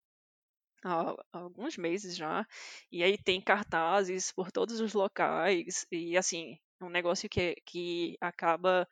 [0.84, 2.46] há, alguns meses já,
[2.92, 8.18] e aí tem cartazes por todos os locais, e assim, é um negócio que, que
[8.22, 8.88] acaba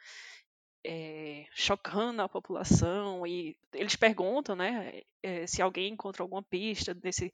[0.86, 7.32] é, chocando a população e eles perguntam, né, é, se alguém encontra alguma pista desse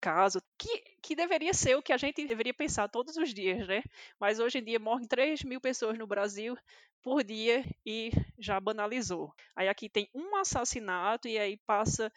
[0.00, 3.82] caso, que, que deveria ser o que a gente deveria pensar todos os dias, né?
[4.20, 6.56] Mas hoje em dia morrem 3 mil pessoas no Brasil
[7.02, 9.32] por dia e já banalizou.
[9.56, 12.12] Aí aqui tem um assassinato e aí passa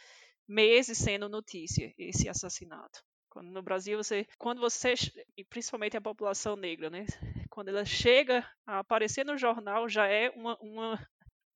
[0.47, 3.03] meses sendo notícia esse assassinato.
[3.29, 4.93] Quando no Brasil você, quando você
[5.35, 7.05] e principalmente a população negra, né,
[7.49, 11.07] quando ela chega a aparecer no jornal já é uma, uma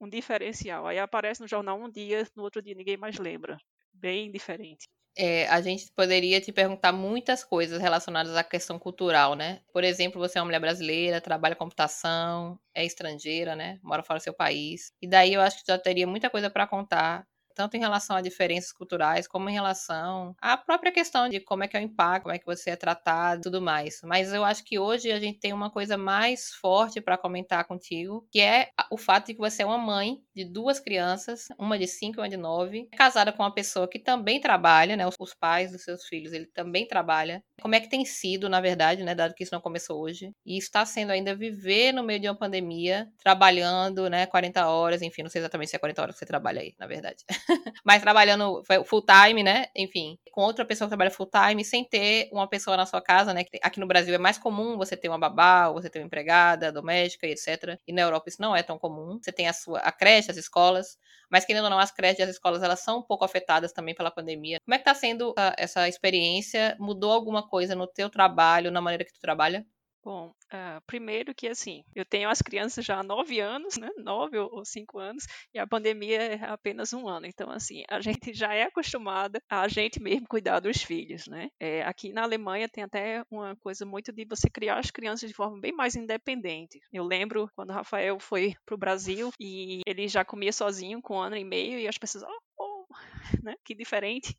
[0.02, 0.88] um diferencial.
[0.88, 3.58] Aí aparece no jornal um dia, no outro dia ninguém mais lembra.
[3.93, 4.88] Bem diferente.
[5.17, 9.62] É, a gente poderia te perguntar muitas coisas relacionadas à questão cultural, né?
[9.73, 13.80] Por exemplo, você é uma mulher brasileira, trabalha com computação, é estrangeira, né?
[13.84, 14.93] Mora fora do seu país.
[15.02, 17.28] E daí eu acho que já teria muita coisa para contar
[17.60, 21.67] tanto em relação a diferenças culturais, como em relação à própria questão de como é
[21.67, 24.00] que é o impacto, como é que você é tratado e tudo mais.
[24.02, 28.26] Mas eu acho que hoje a gente tem uma coisa mais forte para comentar contigo,
[28.32, 31.86] que é o fato de que você é uma mãe de duas crianças, uma de
[31.86, 35.06] 5 e uma de 9, casada com uma pessoa que também trabalha, né?
[35.19, 37.43] Os pais dos seus filhos, ele também trabalha.
[37.62, 39.13] Como é que tem sido, na verdade, né?
[39.13, 40.32] Dado que isso não começou hoje.
[40.45, 44.26] E está sendo ainda viver no meio de uma pandemia, trabalhando, né?
[44.28, 46.88] 40 horas, enfim, não sei exatamente se é 40 horas que você trabalha aí, na
[46.88, 47.26] verdade.
[47.83, 49.67] mas trabalhando full time, né?
[49.75, 53.33] Enfim, com outra pessoa que trabalha full time, sem ter uma pessoa na sua casa,
[53.33, 53.43] né?
[53.62, 57.27] Aqui no Brasil é mais comum você ter uma babá, você ter uma empregada doméstica
[57.27, 57.77] etc.
[57.88, 59.19] E na Europa isso não é tão comum.
[59.21, 60.97] Você tem a sua a creche, as escolas,
[61.29, 63.95] mas querendo ou não, as creches e as escolas elas são um pouco afetadas também
[63.95, 64.59] pela pandemia.
[64.63, 66.75] Como é que tá sendo essa, essa experiência?
[66.79, 69.65] Mudou alguma coisa no teu trabalho, na maneira que tu trabalha?
[70.03, 73.89] Bom, uh, primeiro que assim, eu tenho as crianças já há nove anos, né?
[73.97, 77.25] Nove ou cinco anos, e a pandemia é apenas um ano.
[77.25, 81.49] Então, assim, a gente já é acostumada a gente mesmo cuidar dos filhos, né?
[81.59, 85.35] É, aqui na Alemanha tem até uma coisa muito de você criar as crianças de
[85.35, 86.79] forma bem mais independente.
[86.93, 91.17] Eu lembro quando o Rafael foi para o Brasil e ele já comia sozinho com
[91.17, 92.48] um ano e meio, e as pessoas, oh
[93.43, 93.56] né?
[93.63, 94.38] Que diferente.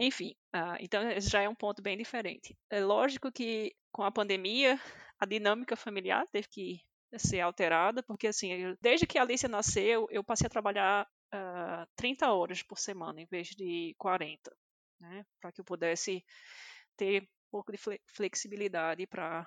[0.00, 2.56] Enfim, uh, então já é um ponto bem diferente.
[2.70, 4.80] É lógico que com a pandemia,
[5.18, 6.80] a dinâmica familiar teve que
[7.16, 11.88] ser alterada, porque assim, desde que a Alicia nasceu, eu passei a trabalhar uh, ah,
[11.96, 14.54] 30 horas por semana em vez de 40,
[15.00, 15.24] né?
[15.40, 16.24] Para que eu pudesse
[16.96, 19.46] ter um pouco de flexibilidade para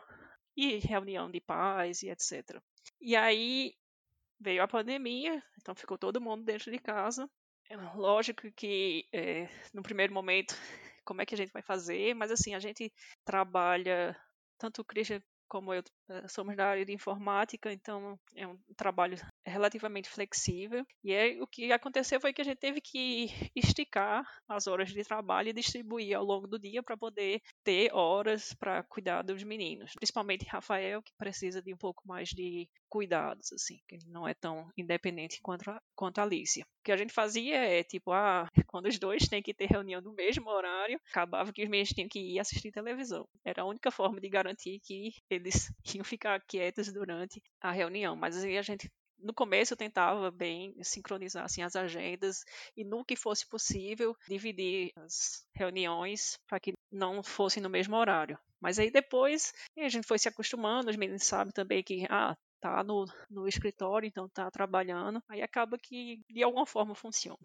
[0.55, 2.59] ir reunião de pais e etc.
[2.99, 3.73] E aí
[4.39, 7.29] veio a pandemia, então ficou todo mundo dentro de casa.
[7.95, 10.53] Lógico que é, no primeiro momento,
[11.05, 12.13] como é que a gente vai fazer?
[12.13, 12.91] Mas assim, a gente
[13.23, 14.15] trabalha
[14.57, 19.17] tanto o Christian como eu eh, somos da área de informática, então é um trabalho
[19.45, 20.85] relativamente flexível.
[21.03, 25.03] E aí, o que aconteceu foi que a gente teve que esticar as horas de
[25.03, 29.91] trabalho e distribuir ao longo do dia para poder ter horas para cuidar dos meninos,
[29.93, 34.69] principalmente Rafael, que precisa de um pouco mais de cuidados, assim, que não é tão
[34.77, 36.25] independente quanto a, quanto a.
[36.31, 40.01] O que a gente fazia é, tipo, ah, quando os dois têm que ter reunião
[40.01, 43.27] no mesmo horário, acabava que os meninos tinham que ir assistir televisão.
[43.43, 45.40] Era a única forma de garantir que eles
[45.95, 48.15] iam ficar quietos durante a reunião.
[48.15, 52.43] Mas aí a gente no começo tentava bem sincronizar assim, as agendas
[52.75, 58.37] e no que fosse possível dividir as reuniões para que não fossem no mesmo horário.
[58.59, 62.83] Mas aí depois a gente foi se acostumando, os meninos sabem também que ah, tá
[62.83, 67.39] no, no escritório, então tá trabalhando, aí acaba que de alguma forma funciona.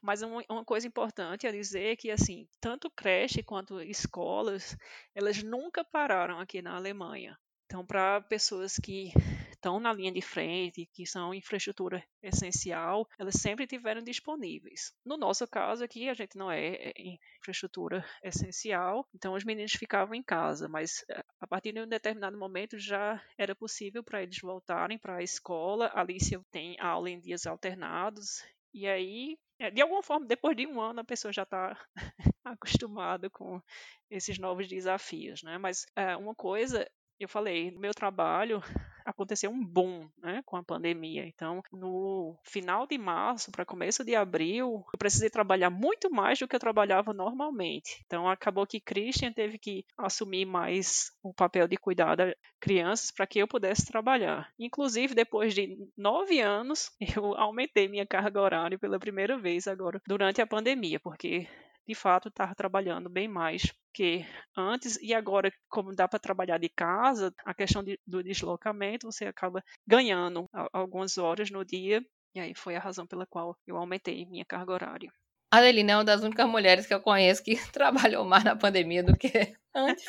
[0.00, 4.76] Mas uma, coisa importante a dizer é que, assim, tanto creche quanto escolas,
[5.14, 7.38] elas nunca pararam aqui na Alemanha.
[7.72, 9.12] Então, para pessoas que
[9.50, 14.92] estão na linha de frente, que são infraestrutura essencial, elas sempre tiveram disponíveis.
[15.02, 16.92] No nosso caso aqui, a gente não é, é
[17.38, 22.36] infraestrutura essencial, então os meninos ficavam em casa, mas eh, a partir de um determinado
[22.36, 25.86] momento já era possível para eles voltarem para a escola.
[25.94, 28.42] A Alicia tem aula em dias alternados,
[28.74, 29.38] e aí,
[29.70, 31.78] de alguma forma, depois de um ano, a pessoa já está
[32.44, 33.60] acostumada com
[34.10, 35.58] esses novos desafios, né?
[35.58, 36.88] Mas é, uma coisa
[37.24, 38.60] eu falei, no meu trabalho
[39.04, 41.26] aconteceu um boom né, com a pandemia.
[41.26, 46.48] Então, no final de março para começo de abril, eu precisei trabalhar muito mais do
[46.48, 48.02] que eu trabalhava normalmente.
[48.06, 53.26] Então, acabou que Christian teve que assumir mais o papel de cuidar das crianças para
[53.26, 54.52] que eu pudesse trabalhar.
[54.58, 60.40] Inclusive, depois de nove anos, eu aumentei minha carga horária pela primeira vez agora durante
[60.40, 61.48] a pandemia, porque
[61.86, 64.24] de fato estava trabalhando bem mais que
[64.56, 69.26] antes e agora como dá para trabalhar de casa a questão de, do deslocamento você
[69.26, 72.02] acaba ganhando algumas horas no dia
[72.34, 75.12] e aí foi a razão pela qual eu aumentei minha carga horária
[75.50, 79.02] a Adeline é uma das únicas mulheres que eu conheço que trabalhou mais na pandemia
[79.02, 80.04] do que antes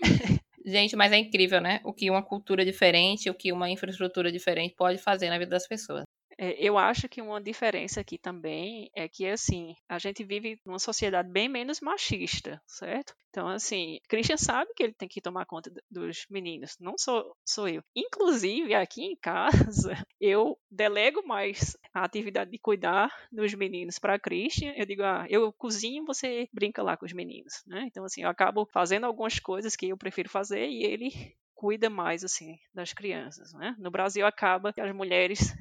[0.66, 1.80] Gente, mas é incrível, né?
[1.84, 5.68] O que uma cultura diferente, o que uma infraestrutura diferente pode fazer na vida das
[5.68, 6.04] pessoas.
[6.38, 10.78] É, eu acho que uma diferença aqui também é que, assim, a gente vive numa
[10.78, 13.14] sociedade bem menos machista, certo?
[13.30, 17.68] Então, assim, Christian sabe que ele tem que tomar conta dos meninos, não sou, sou
[17.68, 17.82] eu.
[17.94, 24.72] Inclusive, aqui em casa, eu delego mais a atividade de cuidar dos meninos para Christian.
[24.76, 27.84] Eu digo, ah, eu cozinho, você brinca lá com os meninos, né?
[27.86, 31.10] Então, assim, eu acabo fazendo algumas coisas que eu prefiro fazer e ele
[31.54, 33.74] cuida mais, assim, das crianças, né?
[33.78, 35.54] No Brasil, acaba que as mulheres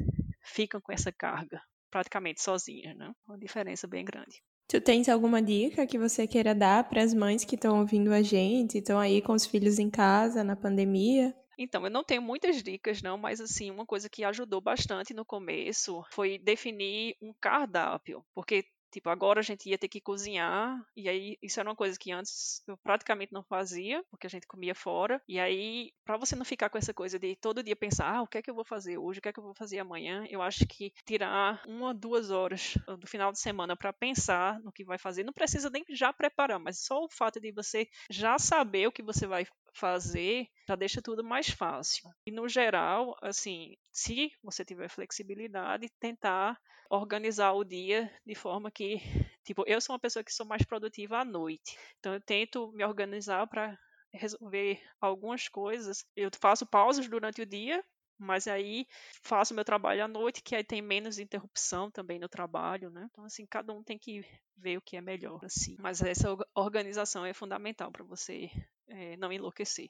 [0.44, 3.12] ficam com essa carga praticamente sozinhas, né?
[3.28, 4.42] Uma diferença bem grande.
[4.68, 8.24] Tu tens alguma dica que você queira dar para as mães que estão ouvindo a
[8.24, 11.36] gente, estão aí com os filhos em casa na pandemia?
[11.58, 15.24] Então, eu não tenho muitas dicas, não, mas assim, uma coisa que ajudou bastante no
[15.24, 21.10] começo foi definir um cardápio, porque Tipo, agora a gente ia ter que cozinhar, e
[21.10, 24.76] aí isso era uma coisa que antes eu praticamente não fazia, porque a gente comia
[24.76, 25.20] fora.
[25.28, 28.28] E aí, para você não ficar com essa coisa de todo dia pensar, ah, o
[28.28, 30.26] que é que eu vou fazer hoje, o que é que eu vou fazer amanhã,
[30.30, 34.84] eu acho que tirar uma, duas horas do final de semana para pensar no que
[34.84, 38.88] vai fazer, não precisa nem já preparar, mas só o fato de você já saber
[38.88, 42.10] o que você vai fazer já deixa tudo mais fácil.
[42.26, 46.58] E no geral, assim, se você tiver flexibilidade, tentar
[46.90, 48.98] organizar o dia de forma que,
[49.44, 51.78] tipo, eu sou uma pessoa que sou mais produtiva à noite.
[52.00, 53.78] Então eu tento me organizar para
[54.14, 56.06] resolver algumas coisas.
[56.16, 57.84] Eu faço pausas durante o dia,
[58.18, 58.86] mas aí
[59.24, 63.08] faço meu trabalho à noite, que aí tem menos interrupção também no trabalho, né?
[63.10, 64.24] Então assim, cada um tem que
[64.56, 65.76] ver o que é melhor assim.
[65.80, 68.50] Mas essa organização é fundamental para você
[68.94, 69.90] é, não enlouquecer.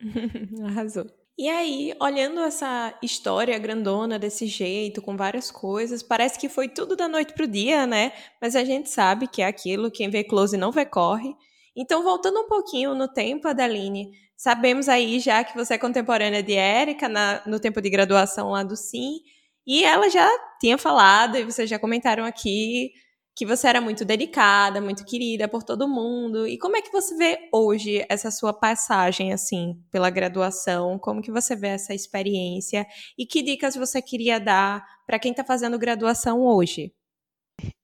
[0.66, 1.06] Arrasou.
[1.36, 6.94] E aí, olhando essa história grandona desse jeito, com várias coisas, parece que foi tudo
[6.94, 8.12] da noite pro dia, né?
[8.40, 11.34] Mas a gente sabe que é aquilo, quem vê close não vê corre.
[11.74, 16.52] Então, voltando um pouquinho no tempo, Adeline, sabemos aí já que você é contemporânea de
[16.52, 17.08] Érica
[17.46, 19.20] no tempo de graduação lá do SIM,
[19.66, 20.28] e ela já
[20.60, 22.92] tinha falado, e vocês já comentaram aqui,
[23.34, 26.46] que você era muito delicada, muito querida por todo mundo.
[26.46, 30.98] E como é que você vê hoje essa sua passagem assim pela graduação?
[30.98, 32.86] Como que você vê essa experiência
[33.18, 36.92] e que dicas você queria dar para quem está fazendo graduação hoje?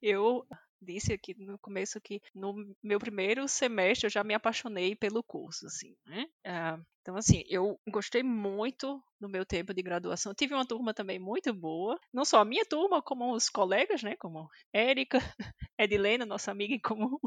[0.01, 0.45] Eu
[0.81, 5.67] disse aqui no começo que no meu primeiro semestre eu já me apaixonei pelo curso,
[5.67, 6.25] assim, né?
[6.45, 10.33] Uh, então, assim, eu gostei muito do meu tempo de graduação.
[10.35, 14.15] Tive uma turma também muito boa, não só a minha turma, como os colegas, né?
[14.17, 15.17] Como Érica,
[15.79, 17.17] Edilena, nossa amiga em comum.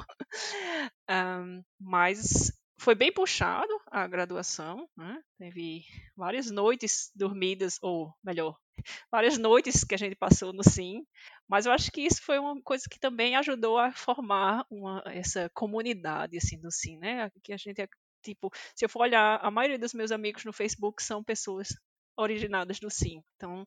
[1.11, 5.23] um, mas foi bem puxado a graduação, né?
[5.39, 5.85] Teve
[6.17, 8.59] várias noites dormidas, ou melhor,
[9.11, 11.07] várias noites que a gente passou no SIM,
[11.49, 15.51] mas eu acho que isso foi uma coisa que também ajudou a formar uma, essa
[15.55, 17.31] comunidade assim do SIM, né?
[17.43, 17.89] Que a gente
[18.23, 21.69] tipo, se eu for olhar, a maioria dos meus amigos no Facebook são pessoas
[22.17, 23.23] originadas do SIM.
[23.37, 23.67] Então,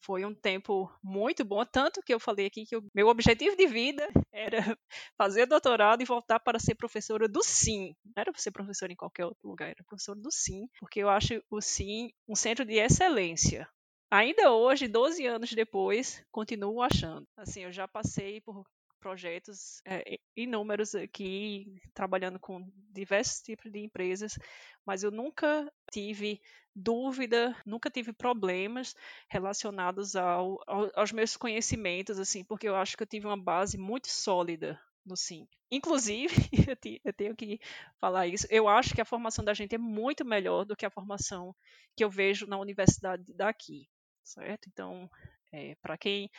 [0.00, 3.66] foi um tempo muito bom, tanto que eu falei aqui que o meu objetivo de
[3.66, 4.78] vida era
[5.16, 7.94] fazer doutorado e voltar para ser professora do SIM.
[8.04, 11.42] Não era ser professora em qualquer outro lugar, era professora do SIM, porque eu acho
[11.50, 13.68] o SIM um centro de excelência.
[14.10, 17.26] Ainda hoje, 12 anos depois, continuo achando.
[17.36, 18.64] Assim, eu já passei por
[18.98, 24.38] projetos é, inúmeros aqui, trabalhando com diversos tipos de empresas,
[24.84, 26.40] mas eu nunca tive
[26.78, 28.94] dúvida, nunca tive problemas
[29.28, 33.76] relacionados ao, ao, aos meus conhecimentos, assim, porque eu acho que eu tive uma base
[33.76, 35.48] muito sólida no sim.
[35.70, 36.34] Inclusive,
[37.04, 37.58] eu tenho que
[38.00, 40.90] falar isso, eu acho que a formação da gente é muito melhor do que a
[40.90, 41.54] formação
[41.96, 43.88] que eu vejo na universidade daqui,
[44.22, 44.68] certo?
[44.68, 45.10] Então,
[45.52, 46.30] é, para quem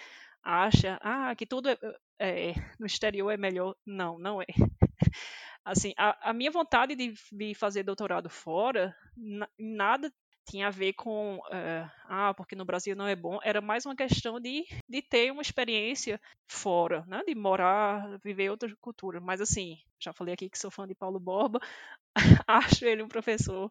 [0.43, 1.77] acha ah, que tudo é,
[2.19, 3.75] é, no exterior é melhor.
[3.85, 4.45] Não, não é.
[5.65, 10.11] Assim, a, a minha vontade de, fazer doutorado fora, na, nada
[10.45, 13.95] tinha a ver com uh, ah, porque no Brasil não é bom, era mais uma
[13.95, 17.23] questão de, de ter uma experiência fora, né?
[17.25, 19.19] de morar, viver outra cultura.
[19.19, 21.59] Mas assim, já falei aqui que sou fã de Paulo Borba,
[22.47, 23.69] acho ele um professor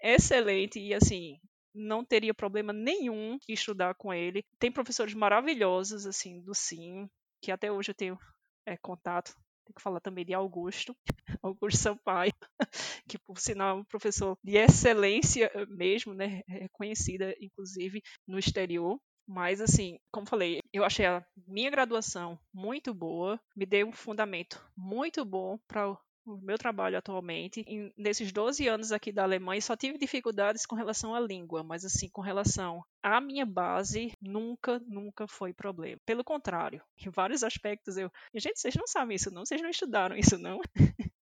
[0.00, 1.38] excelente e assim,
[1.74, 4.44] não teria problema nenhum em estudar com ele.
[4.58, 7.08] Tem professores maravilhosos assim do Sim,
[7.40, 8.18] que até hoje eu tenho
[8.66, 9.34] é, contato
[9.64, 10.96] tem que falar também de Augusto,
[11.42, 12.32] Augusto Sampaio,
[13.08, 18.98] que por sinal é um professor de excelência eh, mesmo, né, reconhecida inclusive no exterior.
[19.26, 24.60] Mas, assim, como falei, eu achei a minha graduação muito boa, me deu um fundamento
[24.76, 27.64] muito bom para o meu trabalho atualmente.
[27.66, 31.84] E nesses 12 anos aqui da Alemanha, só tive dificuldades com relação à língua, mas
[31.84, 36.00] assim, com relação à minha base, nunca, nunca foi problema.
[36.06, 38.10] Pelo contrário, em vários aspectos eu.
[38.34, 39.44] Gente, vocês não sabem isso, não?
[39.44, 40.60] Vocês não estudaram isso, não?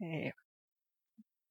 [0.00, 0.32] é,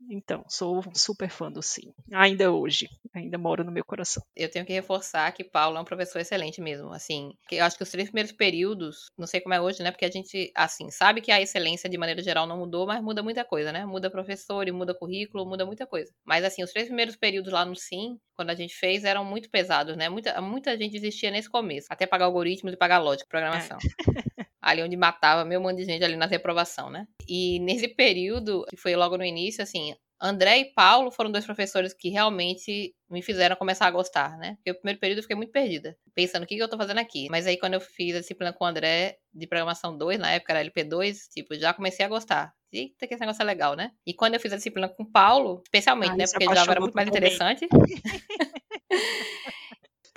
[0.09, 1.93] então, sou super fã do Sim.
[2.13, 2.87] Ainda hoje.
[3.13, 4.23] Ainda mora no meu coração.
[4.35, 6.91] Eu tenho que reforçar que Paulo é um professor excelente mesmo.
[6.93, 9.91] Assim, eu acho que os três primeiros períodos, não sei como é hoje, né?
[9.91, 13.23] Porque a gente, assim, sabe que a excelência de maneira geral não mudou, mas muda
[13.23, 13.85] muita coisa, né?
[13.85, 16.11] Muda professor, e muda currículo, muda muita coisa.
[16.25, 19.49] Mas, assim, os três primeiros períodos lá no Sim, quando a gente fez, eram muito
[19.49, 20.09] pesados, né?
[20.09, 21.87] Muita, muita gente existia nesse começo.
[21.89, 23.77] Até pagar algoritmos e pagar lógica, programação.
[23.77, 24.43] É.
[24.61, 27.07] ali onde matava meio monte de gente ali na reprovação, né?
[27.27, 31.93] E nesse período, que foi logo no início, assim, André e Paulo foram dois professores
[31.93, 34.55] que realmente me fizeram começar a gostar, né?
[34.55, 36.99] Porque o primeiro período eu fiquei muito perdida, pensando o que, que eu tô fazendo
[36.99, 37.27] aqui.
[37.29, 40.53] Mas aí quando eu fiz a disciplina com o André de programação 2, na época
[40.53, 42.51] era LP2, tipo, já comecei a gostar.
[42.73, 43.91] Eita, que esse negócio é legal, né?
[44.05, 46.25] E quando eu fiz a disciplina com o Paulo, especialmente, ah, né?
[46.27, 47.67] Porque já era muito mais interessante.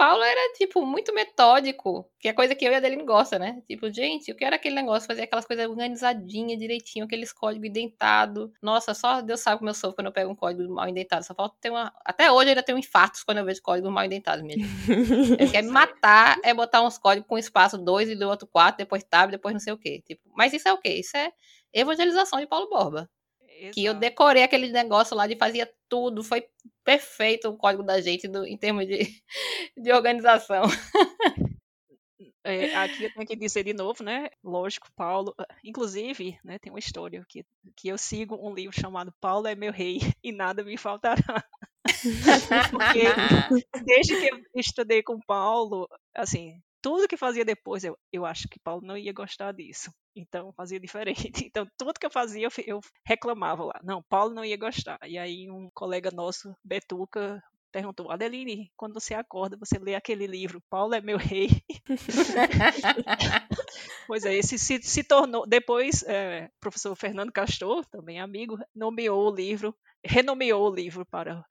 [0.01, 3.63] Paulo era, tipo, muito metódico, que é coisa que eu e a Adeline gosta, né?
[3.69, 8.51] Tipo, gente, eu quero aquele negócio, fazer aquelas coisas organizadinhas, direitinho, aqueles códigos indentados.
[8.63, 11.23] Nossa, só Deus sabe como eu sou quando eu pego um código mal indentado.
[11.23, 11.93] Só falta ter uma.
[12.03, 14.65] Até hoje eu ainda tenho infartos quando eu vejo código mal indentado mesmo.
[15.39, 18.79] Ele quer me matar, é botar uns códigos com espaço 2 e do outro 4,
[18.79, 20.03] depois tab, depois não sei o quê.
[20.07, 20.95] Tipo, mas isso é o quê?
[20.95, 21.31] Isso é
[21.75, 23.07] evangelização de Paulo Borba.
[23.61, 23.75] Exato.
[23.75, 26.47] Que eu decorei aquele negócio lá de fazia tudo, foi
[26.83, 29.01] perfeito o código da gente do, em termos de,
[29.77, 30.63] de organização.
[32.43, 34.31] É, aqui eu tenho que dizer de novo, né?
[34.43, 35.35] Lógico, Paulo.
[35.39, 37.45] Ah, inclusive, né, tem uma história que,
[37.77, 41.45] que eu sigo um livro chamado Paulo é meu rei e nada me faltará.
[42.71, 48.49] Porque desde que eu estudei com Paulo, assim, tudo que fazia depois, eu, eu acho
[48.49, 49.93] que Paulo não ia gostar disso.
[50.15, 51.31] Então fazia diferente.
[51.47, 53.81] Então tudo que eu fazia eu, eu reclamava lá.
[53.83, 54.99] Não, Paulo não ia gostar.
[55.07, 60.63] E aí um colega nosso, Betuca, perguntou: Adeline, quando você acorda, você lê aquele livro,
[60.69, 61.49] Paulo é meu rei.
[64.07, 65.47] pois é, esse se, se tornou.
[65.47, 69.75] Depois, é, o professor Fernando Castor, também amigo, nomeou o livro,
[70.05, 71.45] renomeou o livro para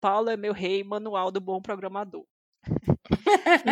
[0.00, 2.24] Paulo é meu rei, Manual do Bom Programador.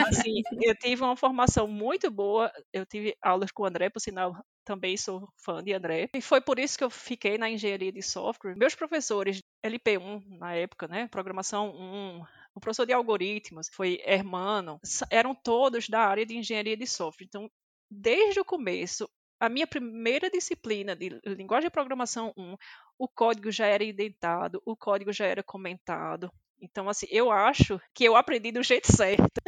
[0.09, 2.51] Assim, eu tive uma formação muito boa.
[2.72, 6.09] Eu tive aulas com o André, por sinal, também sou fã de André.
[6.14, 8.57] E foi por isso que eu fiquei na engenharia de software.
[8.57, 11.09] Meus professores, LP1 na época, né?
[11.09, 12.22] Programação 1,
[12.55, 14.78] o professor de algoritmos foi Hermano,
[15.11, 17.26] eram todos da área de engenharia de software.
[17.26, 17.51] Então,
[17.91, 19.09] desde o começo,
[19.41, 22.57] a minha primeira disciplina de linguagem de programação 1,
[22.99, 26.30] o código já era indentado, o código já era comentado,
[26.61, 29.40] então, assim, eu acho que eu aprendi do jeito certo.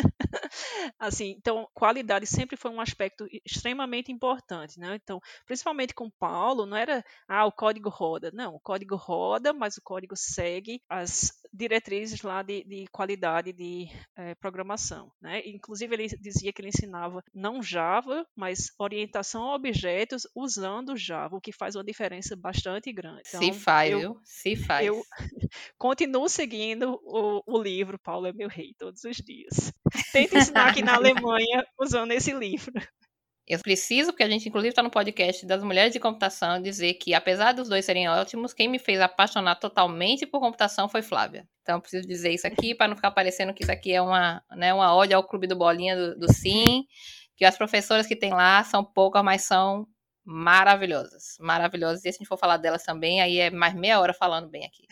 [0.99, 4.95] assim, então, qualidade sempre foi um aspecto extremamente importante, né?
[4.97, 8.31] Então, principalmente com Paulo, não era, ah, o código roda.
[8.33, 13.89] Não, o código roda, mas o código segue as diretrizes lá de, de qualidade de
[14.17, 15.43] é, programação, né?
[15.47, 21.41] Inclusive, ele dizia que ele ensinava não Java, mas orientação a objetos usando Java, o
[21.41, 23.23] que faz uma diferença bastante grande.
[23.27, 24.21] Então, se faz, eu?
[24.25, 24.87] Se faz.
[24.87, 25.03] Eu
[25.79, 29.73] continuo seguindo o, o livro Paulo é meu rei todos os dias.
[30.13, 32.73] Tenta ensinar aqui na Alemanha usando esse livro.
[33.47, 37.15] Eu preciso, porque a gente inclusive está no podcast das mulheres de computação, dizer que
[37.15, 41.47] apesar dos dois serem ótimos, quem me fez apaixonar totalmente por computação foi Flávia.
[41.63, 44.75] Então preciso dizer isso aqui para não ficar parecendo que isso aqui é uma, né,
[44.75, 46.85] uma ode ao clube do bolinha do, do Sim,
[47.37, 49.87] que as professoras que tem lá são poucas, mas são
[50.25, 52.01] maravilhosas, maravilhosas.
[52.01, 54.65] E se a gente for falar delas também, aí é mais meia hora falando bem
[54.65, 54.89] aqui.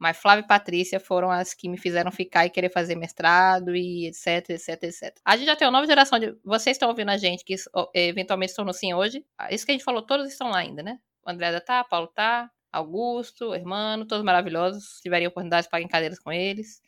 [0.00, 4.06] Mas Flávia e Patrícia foram as que me fizeram ficar e querer fazer mestrado e
[4.06, 5.20] etc, etc, etc.
[5.22, 6.34] A gente já tem uma nova geração de.
[6.42, 7.54] Vocês estão ouvindo a gente que
[7.92, 9.22] eventualmente estão no Sim hoje.
[9.36, 10.98] Ah, isso que a gente falou, todos estão lá ainda, né?
[11.22, 14.96] O André tá, Paulo tá, Augusto, Hermano, todos maravilhosos.
[14.96, 16.80] Se tiverem oportunidade, paguem cadeiras com eles.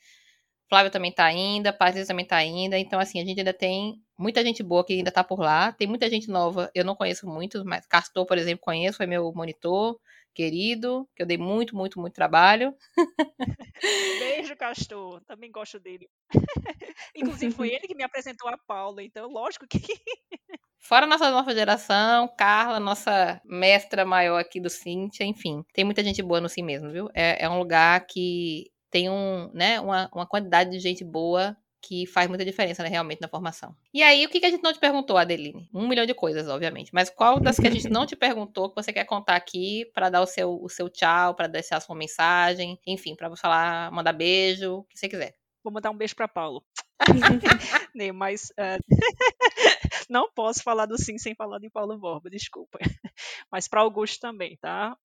[0.71, 2.79] Flávia também tá ainda, Patrícia também tá ainda.
[2.79, 5.71] Então, assim, a gente ainda tem muita gente boa que ainda tá por lá.
[5.73, 9.31] Tem muita gente nova, eu não conheço muitos, mas Castor, por exemplo, conheço, foi meu
[9.35, 10.01] monitor
[10.33, 12.75] querido, que eu dei muito, muito, muito trabalho.
[14.19, 15.21] Beijo, Castor.
[15.27, 16.09] Também gosto dele.
[17.15, 19.79] Inclusive, foi ele que me apresentou a Paula, então, lógico que.
[20.79, 25.65] Fora nossa nova geração, Carla, nossa mestra maior aqui do Cintia, enfim.
[25.73, 27.09] Tem muita gente boa no Sim mesmo, viu?
[27.15, 32.07] É, é um lugar que tem um, né, uma, uma quantidade de gente boa que
[32.07, 33.75] faz muita diferença, né, realmente, na formação.
[33.93, 35.69] E aí, o que, que a gente não te perguntou, Adeline?
[35.75, 36.91] Um milhão de coisas, obviamente.
[36.95, 40.09] Mas qual das que a gente não te perguntou que você quer contar aqui para
[40.09, 44.13] dar o seu, o seu tchau, para deixar a sua mensagem, enfim, para falar, mandar
[44.13, 45.35] beijo, o que você quiser.
[45.63, 46.65] Vou mandar um beijo para Paulo.
[47.95, 48.79] Nem mas uh,
[50.13, 52.79] não posso falar do sim sem falar de Paulo Borba, desculpa.
[53.51, 54.97] Mas para Augusto também, tá?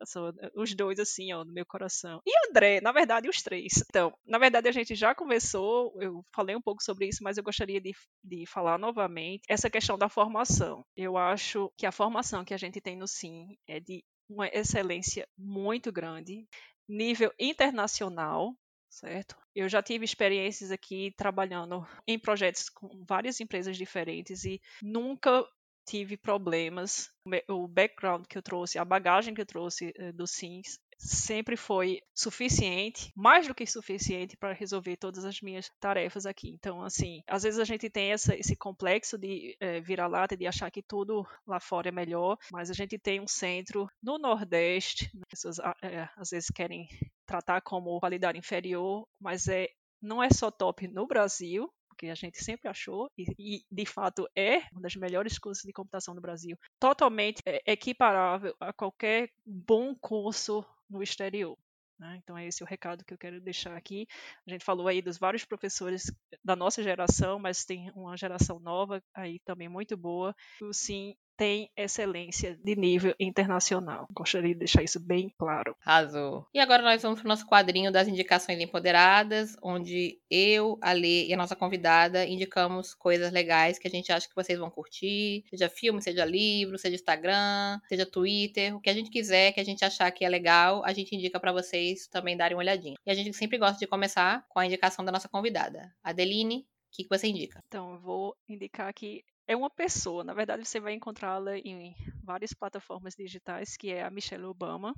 [0.54, 2.22] Os dois assim, ó, no meu coração.
[2.26, 3.84] E André, na verdade, os três.
[3.90, 7.44] Então, na verdade, a gente já conversou, eu falei um pouco sobre isso, mas eu
[7.44, 7.94] gostaria de,
[8.24, 10.86] de falar novamente essa questão da formação.
[10.96, 15.26] Eu acho que a formação que a gente tem no sim é de uma excelência
[15.38, 16.46] muito grande,
[16.88, 18.54] nível internacional,
[18.90, 19.36] certo?
[19.56, 25.46] Eu já tive experiências aqui trabalhando em projetos com várias empresas diferentes e nunca
[25.88, 27.10] tive problemas.
[27.48, 32.02] O background que eu trouxe, a bagagem que eu trouxe eh, do SINS sempre foi
[32.14, 36.50] suficiente, mais do que suficiente para resolver todas as minhas tarefas aqui.
[36.50, 40.72] Então, assim, às vezes a gente tem essa, esse complexo de é, virar-lata, de achar
[40.72, 45.30] que tudo lá fora é melhor, mas a gente tem um centro no Nordeste, as
[45.30, 46.88] pessoas é, às vezes querem
[47.26, 49.68] tratar como qualidade inferior, mas é
[50.02, 54.28] não é só top no Brasil, porque a gente sempre achou, e, e, de fato
[54.36, 59.96] é uma das melhores cursos de computação do Brasil, totalmente é, equiparável a qualquer bom
[59.96, 61.58] curso no exterior.
[62.00, 62.20] Né?
[62.22, 64.08] Então, é esse o recado que eu quero deixar aqui.
[64.48, 66.12] A gente falou aí dos vários professores
[66.44, 70.36] da nossa geração, mas tem uma geração nova aí também muito boa.
[70.62, 74.08] O Sim tem excelência de nível internacional.
[74.12, 75.76] Gostaria de deixar isso bem claro.
[75.86, 76.48] Arrasou.
[76.54, 81.28] E agora nós vamos para o nosso quadrinho das indicações empoderadas, onde eu, a Lê
[81.28, 85.44] e a nossa convidada indicamos coisas legais que a gente acha que vocês vão curtir,
[85.50, 89.66] seja filme, seja livro, seja Instagram, seja Twitter, o que a gente quiser, que a
[89.66, 92.96] gente achar que é legal, a gente indica para vocês também darem uma olhadinha.
[93.06, 95.94] E a gente sempre gosta de começar com a indicação da nossa convidada.
[96.04, 97.62] Adeline, o que, que você indica?
[97.68, 100.24] Então, eu vou indicar aqui é uma pessoa.
[100.24, 104.94] Na verdade, você vai encontrá-la em várias plataformas digitais, que é a Michelle Obama.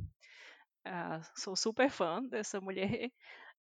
[0.88, 3.12] Uh, sou super fã dessa mulher.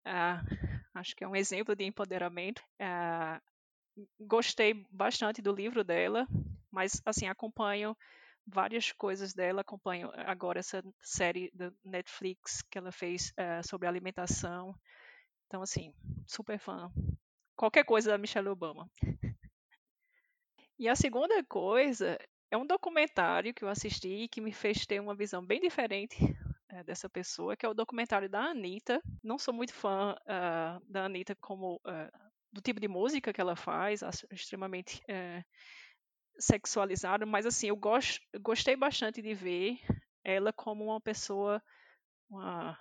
[0.05, 2.61] Uh, acho que é um exemplo de empoderamento.
[2.81, 6.27] Uh, gostei bastante do livro dela,
[6.69, 7.95] mas assim acompanho
[8.45, 9.61] várias coisas dela.
[9.61, 14.75] Acompanho agora essa série da Netflix que ela fez sobre alimentação.
[15.47, 15.93] Então, assim,
[16.27, 16.91] super fã.
[17.55, 18.89] Qualquer coisa da Michelle Obama.
[20.83, 22.19] E a segunda coisa
[22.51, 26.17] é um documentário que eu assisti que me fez ter uma visão bem diferente
[26.67, 29.01] é, dessa pessoa, que é o documentário da Anitta.
[29.23, 33.55] Não sou muito fã uh, da Anitta como uh, do tipo de música que ela
[33.55, 35.41] faz, extremamente uh,
[36.37, 39.79] sexualizado, mas assim, eu gosto, gostei bastante de ver
[40.21, 41.63] ela como uma pessoa,
[42.29, 42.77] uma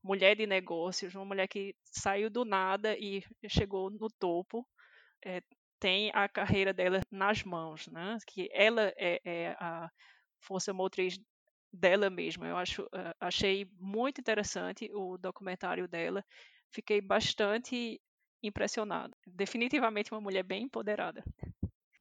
[0.00, 4.64] mulher de negócios, uma mulher que saiu do nada e chegou no topo.
[5.24, 5.42] É,
[5.80, 8.18] tem a carreira dela nas mãos, né?
[8.26, 9.90] Que ela é, é a
[10.38, 11.18] força motriz
[11.72, 12.46] dela mesma.
[12.46, 16.24] Eu acho, uh, achei muito interessante o documentário dela.
[16.70, 18.00] Fiquei bastante
[18.42, 19.16] impressionado.
[19.26, 21.24] Definitivamente uma mulher bem empoderada.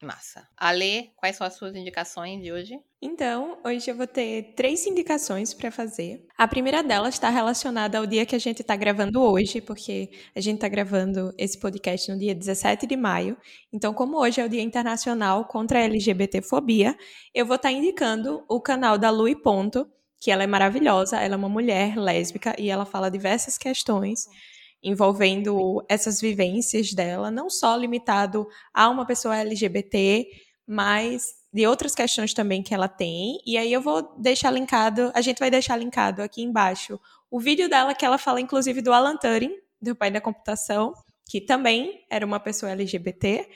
[0.01, 0.47] Massa.
[0.55, 2.79] Ale, quais são as suas indicações de hoje?
[3.01, 6.25] Então, hoje eu vou ter três indicações para fazer.
[6.37, 10.39] A primeira delas está relacionada ao dia que a gente está gravando hoje, porque a
[10.39, 13.37] gente está gravando esse podcast no dia 17 de maio.
[13.73, 16.97] Então, como hoje é o Dia Internacional contra a LGBTfobia,
[17.33, 19.85] eu vou estar tá indicando o canal da Lui Ponto,
[20.19, 24.27] que ela é maravilhosa, ela é uma mulher lésbica e ela fala diversas questões
[24.83, 30.27] envolvendo essas vivências dela, não só limitado a uma pessoa LGBT,
[30.65, 33.39] mas de outras questões também que ela tem.
[33.45, 36.99] E aí eu vou deixar linkado, a gente vai deixar linkado aqui embaixo
[37.31, 40.93] o vídeo dela que ela fala inclusive do Alan Turing, do pai da computação,
[41.27, 43.47] que também era uma pessoa LGBT.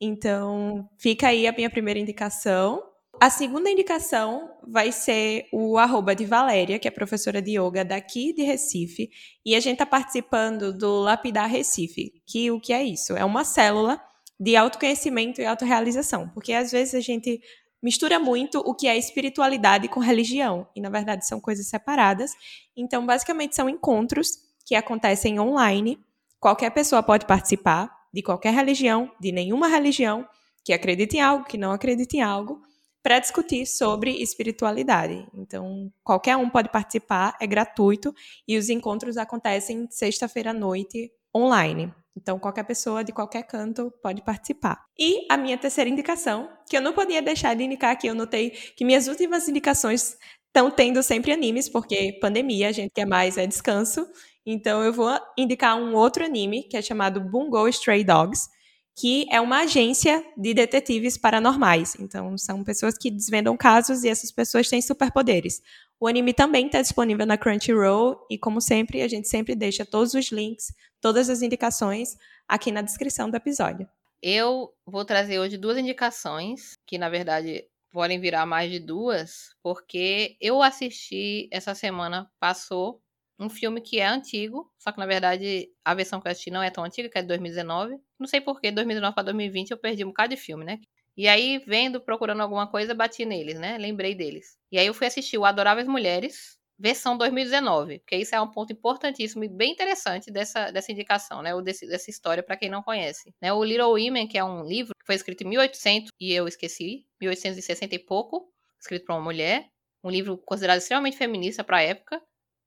[0.00, 2.82] Então, fica aí a minha primeira indicação.
[3.18, 8.34] A segunda indicação vai ser o arroba de Valéria, que é professora de yoga daqui
[8.34, 9.10] de Recife,
[9.44, 13.16] e a gente está participando do Lapidar Recife, que o que é isso?
[13.16, 13.98] É uma célula
[14.38, 17.40] de autoconhecimento e autorrealização, porque às vezes a gente
[17.82, 22.32] mistura muito o que é espiritualidade com religião, e na verdade são coisas separadas.
[22.76, 24.28] Então, basicamente são encontros
[24.66, 25.98] que acontecem online,
[26.38, 30.28] qualquer pessoa pode participar, de qualquer religião, de nenhuma religião,
[30.62, 32.60] que acredita em algo, que não acredita em algo,
[33.06, 35.28] para discutir sobre espiritualidade.
[35.32, 38.12] Então, qualquer um pode participar, é gratuito
[38.48, 41.94] e os encontros acontecem sexta-feira à noite online.
[42.16, 44.84] Então, qualquer pessoa de qualquer canto pode participar.
[44.98, 48.50] E a minha terceira indicação, que eu não podia deixar de indicar aqui, eu notei
[48.50, 53.46] que minhas últimas indicações estão tendo sempre animes, porque pandemia, a gente quer mais é
[53.46, 54.04] descanso.
[54.44, 58.48] Então, eu vou indicar um outro anime, que é chamado Bungo Stray Dogs,
[58.96, 61.94] que é uma agência de detetives paranormais.
[62.00, 65.62] Então, são pessoas que desvendam casos e essas pessoas têm superpoderes.
[66.00, 70.14] O anime também está disponível na Crunchyroll e, como sempre, a gente sempre deixa todos
[70.14, 72.16] os links, todas as indicações
[72.48, 73.86] aqui na descrição do episódio.
[74.22, 80.36] Eu vou trazer hoje duas indicações, que na verdade podem virar mais de duas, porque
[80.40, 83.00] eu assisti essa semana, passou
[83.38, 86.62] um filme que é antigo, só que na verdade a versão que eu assisti não
[86.62, 87.96] é tão antiga, que é de 2019.
[88.18, 90.78] Não sei porquê, 2019 para 2020 eu perdi um bocado de filme, né?
[91.16, 93.78] E aí, vendo, procurando alguma coisa, bati neles, né?
[93.78, 94.58] Lembrei deles.
[94.70, 98.72] E aí eu fui assistir o Adoráveis Mulheres, versão 2019, porque isso é um ponto
[98.72, 101.54] importantíssimo e bem interessante dessa, dessa indicação, né?
[101.54, 103.34] Ou desse, dessa história para quem não conhece.
[103.40, 103.50] Né?
[103.52, 107.06] O Little Women, que é um livro que foi escrito em 1800 e eu esqueci,
[107.20, 109.68] 1860 e pouco, escrito por uma mulher,
[110.04, 112.22] um livro considerado extremamente feminista para a época,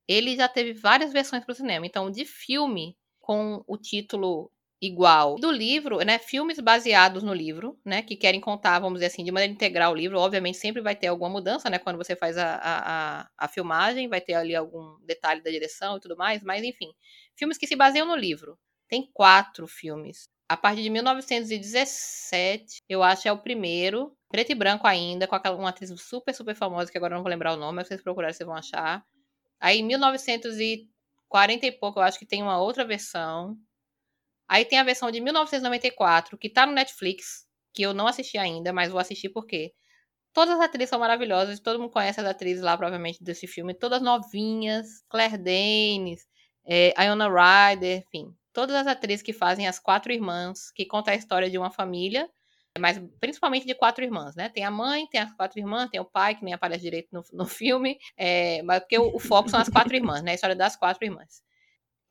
[0.09, 1.85] ele já teve várias versões para o cinema.
[1.85, 4.51] Então, de filme com o título
[4.81, 6.17] igual do livro, né?
[6.17, 8.01] Filmes baseados no livro, né?
[8.01, 10.17] Que querem contar, vamos dizer assim, de maneira integral o livro.
[10.17, 11.77] Obviamente, sempre vai ter alguma mudança, né?
[11.77, 15.99] Quando você faz a, a, a, filmagem, vai ter ali algum detalhe da direção e
[15.99, 16.41] tudo mais.
[16.41, 16.91] Mas, enfim,
[17.37, 18.57] filmes que se baseiam no livro.
[18.87, 20.27] Tem quatro filmes.
[20.49, 24.11] A partir de 1917, eu acho é o primeiro.
[24.31, 27.29] Preto e branco ainda, com aquela, uma atriz super, super famosa, que agora não vou
[27.29, 29.03] lembrar o nome, mas vocês procurarem, vocês vão achar.
[29.59, 33.57] Aí, em 1940 e pouco, eu acho que tem uma outra versão.
[34.47, 38.73] Aí tem a versão de 1994, que tá no Netflix, que eu não assisti ainda,
[38.73, 39.73] mas vou assistir porque
[40.33, 44.01] todas as atrizes são maravilhosas, todo mundo conhece as atrizes lá, provavelmente, desse filme, todas
[44.01, 46.27] novinhas, Claire Danes,
[46.65, 51.15] é, Iona Ryder, enfim, todas as atrizes que fazem as quatro irmãs, que conta a
[51.15, 52.29] história de uma família
[52.79, 54.49] mas principalmente de quatro irmãs, né?
[54.49, 57.23] Tem a mãe, tem as quatro irmãs, tem o pai, que nem aparece direito no,
[57.33, 60.31] no filme, é, mas porque o, o, foco são as quatro irmãs, né?
[60.31, 61.41] A história das quatro irmãs.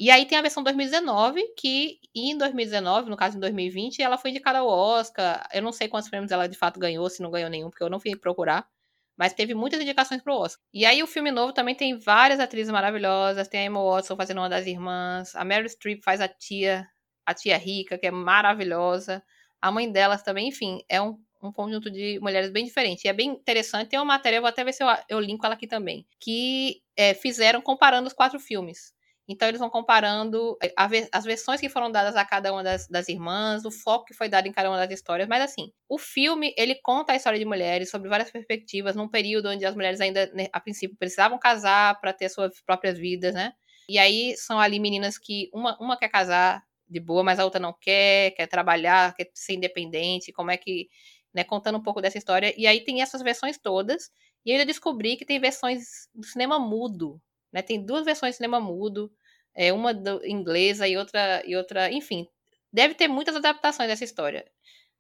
[0.01, 4.31] E aí tem a versão 2019, que em 2019, no caso em 2020, ela foi
[4.31, 5.47] indicada ao Oscar.
[5.53, 7.91] Eu não sei quantos prêmios ela de fato ganhou, se não ganhou nenhum, porque eu
[7.91, 8.69] não fui procurar.
[9.17, 10.63] Mas teve muitas indicações pro Oscar.
[10.73, 13.49] E aí o filme novo também tem várias atrizes maravilhosas.
[13.49, 15.35] Tem a Emma Watson fazendo uma das irmãs.
[15.35, 16.87] A Meryl Streep faz a tia,
[17.27, 19.21] a tia rica, que é maravilhosa
[19.61, 23.05] a mãe delas também, enfim, é um, um conjunto de mulheres bem diferente.
[23.05, 23.89] E é bem interessante.
[23.89, 27.15] Tem uma matéria, vou até ver se eu, eu linko ela aqui também, que é,
[27.15, 28.93] fizeram comparando os quatro filmes.
[29.31, 30.73] Então, eles vão comparando é,
[31.13, 34.27] as versões que foram dadas a cada uma das, das, irmãs, o foco que foi
[34.27, 35.29] dado em cada uma das histórias.
[35.29, 39.51] Mas, assim, o filme, ele conta a história de mulheres sobre várias perspectivas, num período
[39.51, 43.53] onde as mulheres ainda, né, a princípio, precisavam casar para ter suas próprias vidas, né?
[43.87, 47.61] E aí, são ali meninas que uma, uma quer casar, de boa, mas a outra
[47.61, 50.89] não quer, quer trabalhar, quer ser independente, como é que,
[51.35, 52.55] né, contando um pouco dessa história.
[52.57, 54.11] E aí tem essas versões todas,
[54.45, 57.21] e eu descobri que tem versões do cinema mudo,
[57.53, 57.63] né?
[57.63, 59.11] Tem duas versões de cinema mudo,
[59.55, 62.27] é uma do, inglesa e outra e outra, enfim,
[62.73, 64.45] deve ter muitas adaptações dessa história.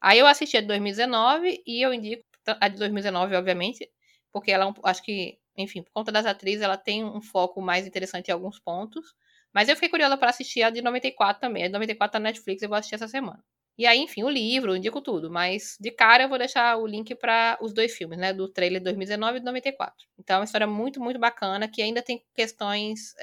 [0.00, 2.24] Aí eu assisti a de 2019 e eu indico
[2.60, 3.90] a de 2019, obviamente,
[4.32, 7.86] porque ela é acho que, enfim, por conta das atrizes, ela tem um foco mais
[7.86, 9.14] interessante em alguns pontos.
[9.58, 11.64] Mas eu fiquei curiosa para assistir a de 94 também.
[11.64, 13.42] A de 94 tá na Netflix, eu vou assistir essa semana.
[13.76, 15.28] E aí, enfim, o livro, indico tudo.
[15.28, 18.32] Mas de cara eu vou deixar o link para os dois filmes, né?
[18.32, 19.96] Do trailer de 2019 e de 94.
[20.16, 23.14] Então é uma história muito, muito bacana, que ainda tem questões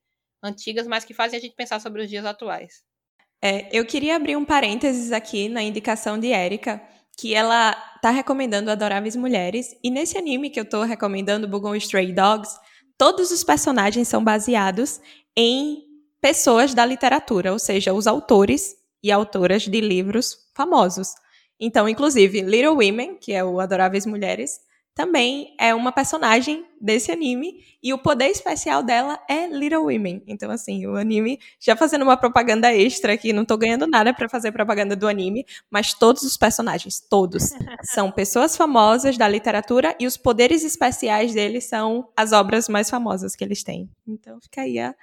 [0.43, 2.83] antigas, mas que fazem a gente pensar sobre os dias atuais.
[3.41, 6.81] É, eu queria abrir um parênteses aqui na indicação de Érica,
[7.17, 7.71] que ela
[8.01, 9.73] tá recomendando Adoráveis Mulheres.
[9.81, 12.59] E nesse anime que eu tô recomendando, Bugon Stray Dogs,
[12.97, 14.99] todos os personagens são baseados
[15.33, 15.94] em
[16.26, 21.09] pessoas da literatura, ou seja, os autores e autoras de livros famosos.
[21.59, 24.59] Então, inclusive, Little Women, que é o Adoráveis Mulheres,
[24.95, 30.23] também é uma personagem desse anime e o poder especial dela é Little Women.
[30.26, 34.28] Então, assim, o anime, já fazendo uma propaganda extra aqui, não tô ganhando nada para
[34.28, 37.49] fazer propaganda do anime, mas todos os personagens, todos,
[37.93, 43.36] são pessoas famosas da literatura e os poderes especiais deles são as obras mais famosas
[43.36, 43.91] que eles têm.
[44.07, 44.95] Então, fica aí a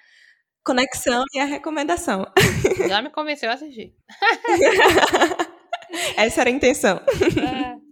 [0.64, 2.24] conexão e a recomendação.
[2.88, 3.94] Já me convenceu a assistir.
[6.16, 6.98] Essa era a intenção.
[6.98, 7.82] É.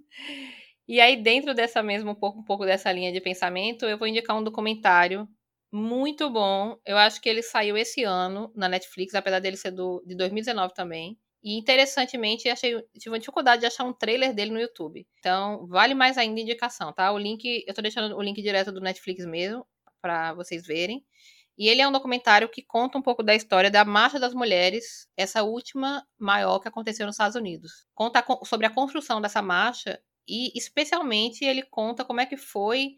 [0.89, 4.09] E aí, dentro dessa mesma, um pouco, um pouco dessa linha de pensamento, eu vou
[4.09, 5.29] indicar um documentário
[5.73, 6.77] muito bom.
[6.85, 10.75] Eu acho que ele saiu esse ano na Netflix, apesar dele ser do, de 2019
[10.75, 11.17] também.
[11.43, 15.07] E interessantemente, achei, tive uma dificuldade de achar um trailer dele no YouTube.
[15.19, 17.13] Então, vale mais ainda a indicação, tá?
[17.13, 19.65] O link, eu tô deixando o link direto do Netflix mesmo,
[20.03, 21.05] para vocês verem.
[21.61, 25.07] E ele é um documentário que conta um pouco da história da Marcha das Mulheres,
[25.15, 27.87] essa última maior que aconteceu nos Estados Unidos.
[27.95, 32.93] Conta sobre a construção dessa marcha e, especialmente, ele conta como é que foi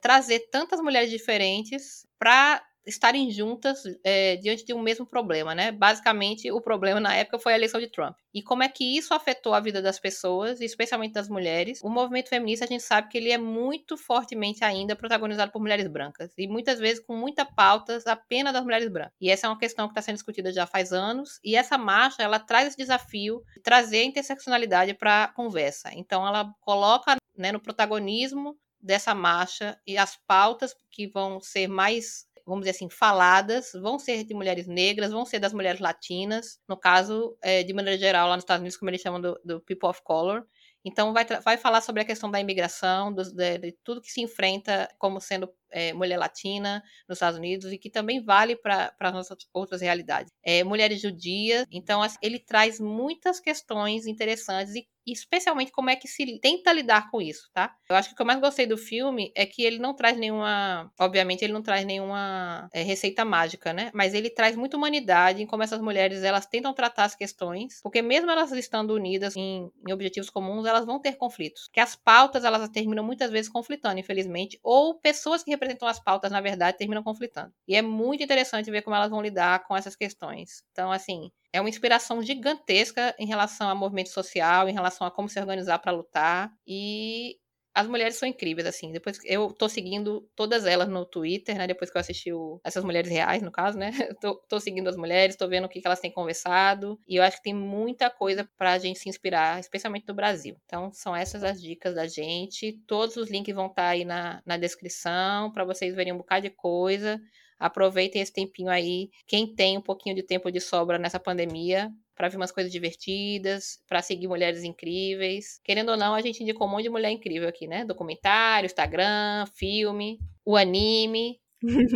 [0.00, 5.72] trazer tantas mulheres diferentes para estarem juntas é, diante de um mesmo problema, né?
[5.72, 8.16] Basicamente, o problema na época foi a eleição de Trump.
[8.32, 11.80] E como é que isso afetou a vida das pessoas, especialmente das mulheres?
[11.82, 15.86] O movimento feminista, a gente sabe que ele é muito fortemente ainda protagonizado por mulheres
[15.86, 16.32] brancas.
[16.36, 19.14] E muitas vezes com muita pautas apenas das mulheres brancas.
[19.20, 21.38] E essa é uma questão que está sendo discutida já faz anos.
[21.44, 25.90] E essa marcha, ela traz esse desafio de trazer a interseccionalidade para a conversa.
[25.92, 32.26] Então, ela coloca né, no protagonismo dessa marcha e as pautas que vão ser mais
[32.46, 36.76] vamos dizer assim, faladas, vão ser de mulheres negras, vão ser das mulheres latinas, no
[36.76, 39.88] caso, é, de maneira geral, lá nos Estados Unidos, como eles chamam do, do People
[39.88, 40.46] of Color.
[40.84, 44.20] Então, vai, vai falar sobre a questão da imigração, do, de, de, tudo que se
[44.20, 49.12] enfrenta como sendo é, mulher latina nos Estados Unidos e que também vale para as
[49.12, 50.32] nossas outras realidades.
[50.42, 51.66] É, mulheres judias.
[51.70, 57.10] Então, assim, ele traz muitas questões interessantes e especialmente como é que se tenta lidar
[57.10, 57.74] com isso, tá?
[57.88, 60.16] Eu acho que o que eu mais gostei do filme é que ele não traz
[60.16, 63.90] nenhuma, obviamente ele não traz nenhuma é, receita mágica, né?
[63.92, 68.00] Mas ele traz muita humanidade em como essas mulheres elas tentam tratar as questões, porque
[68.00, 71.68] mesmo elas estando unidas em, em objetivos comuns, elas vão ter conflitos.
[71.72, 76.30] Que as pautas elas terminam muitas vezes conflitando, infelizmente, ou pessoas que representam as pautas
[76.30, 77.52] na verdade terminam conflitando.
[77.66, 80.62] E é muito interessante ver como elas vão lidar com essas questões.
[80.72, 85.28] Então, assim, é uma inspiração gigantesca em relação ao movimento social, em relação a como
[85.28, 86.52] se organizar para lutar.
[86.66, 87.38] E
[87.74, 88.92] as mulheres são incríveis, assim.
[88.92, 91.66] Depois eu tô seguindo todas elas no Twitter, né?
[91.66, 93.90] Depois que eu assisti o, essas mulheres reais, no caso, né?
[94.20, 96.98] tô, tô, seguindo as mulheres, tô vendo o que, que elas têm conversado.
[97.08, 100.56] E eu acho que tem muita coisa pra gente se inspirar, especialmente no Brasil.
[100.64, 102.80] Então, são essas as dicas da gente.
[102.86, 106.42] Todos os links vão estar tá aí na, na descrição para vocês verem um bocado
[106.42, 107.20] de coisa.
[107.58, 109.10] Aproveitem esse tempinho aí.
[109.26, 113.82] Quem tem um pouquinho de tempo de sobra nessa pandemia, para ver umas coisas divertidas,
[113.88, 115.60] para seguir mulheres incríveis.
[115.64, 117.84] Querendo ou não, a gente indicou um monte de mulher incrível aqui, né?
[117.84, 121.40] Documentário, Instagram, filme, o anime.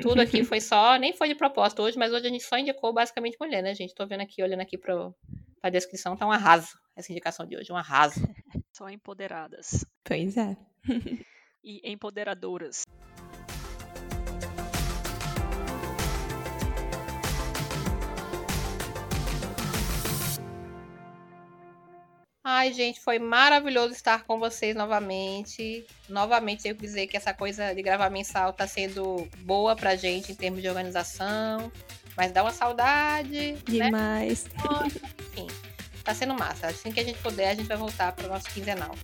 [0.02, 2.92] Tudo aqui foi só, nem foi de propósito hoje, mas hoje a gente só indicou
[2.92, 3.94] basicamente mulher, né, gente?
[3.94, 5.12] Tô vendo aqui, olhando aqui para
[5.62, 8.20] a descrição, tá um arraso essa indicação de hoje, um arraso.
[8.72, 9.84] Só empoderadas.
[10.02, 10.56] Pois é.
[11.62, 12.84] e empoderadoras.
[22.51, 25.86] Ai, gente, foi maravilhoso estar com vocês novamente.
[26.09, 30.32] Novamente, tenho que dizer que essa coisa de gravar mensal tá sendo boa pra gente
[30.32, 31.70] em termos de organização.
[32.16, 33.53] Mas dá uma saudade.
[33.53, 33.59] Né?
[33.66, 34.46] Demais.
[34.46, 35.03] Né?
[35.20, 35.46] Enfim,
[36.03, 36.68] tá sendo massa.
[36.68, 38.94] Assim que a gente puder, a gente vai voltar para o nosso quinzenal.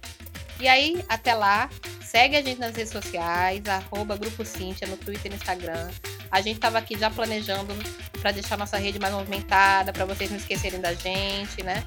[0.59, 1.69] E aí, até lá,
[2.01, 5.91] segue a gente nas redes sociais, arroba Grupo Cíntia, no Twitter e no Instagram.
[6.31, 7.75] A gente estava aqui já planejando
[8.21, 11.85] para deixar nossa rede mais movimentada, para vocês não esquecerem da gente, né?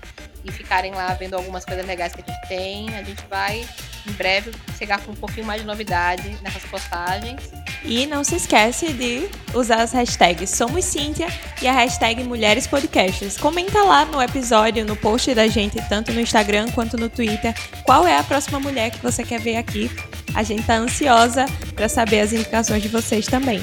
[0.48, 2.96] e ficarem lá vendo algumas coisas legais que a gente tem.
[2.96, 3.68] A gente vai,
[4.08, 7.42] em breve, chegar com um pouquinho mais de novidade nessas postagens.
[7.84, 11.28] E não se esquece de usar as hashtags Somos Cíntia
[11.62, 13.38] e a hashtag Mulheres Podcasters.
[13.38, 18.08] Comenta lá no episódio, no post da gente, tanto no Instagram quanto no Twitter, qual
[18.08, 19.92] é a próxima mulher que você quer ver aqui.
[20.34, 23.62] A gente tá ansiosa para saber as indicações de vocês também.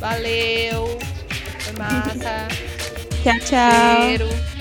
[0.00, 0.98] Valeu!
[1.60, 2.48] Foi massa!
[3.22, 4.00] tchau, tchau!
[4.00, 4.59] Cheiro.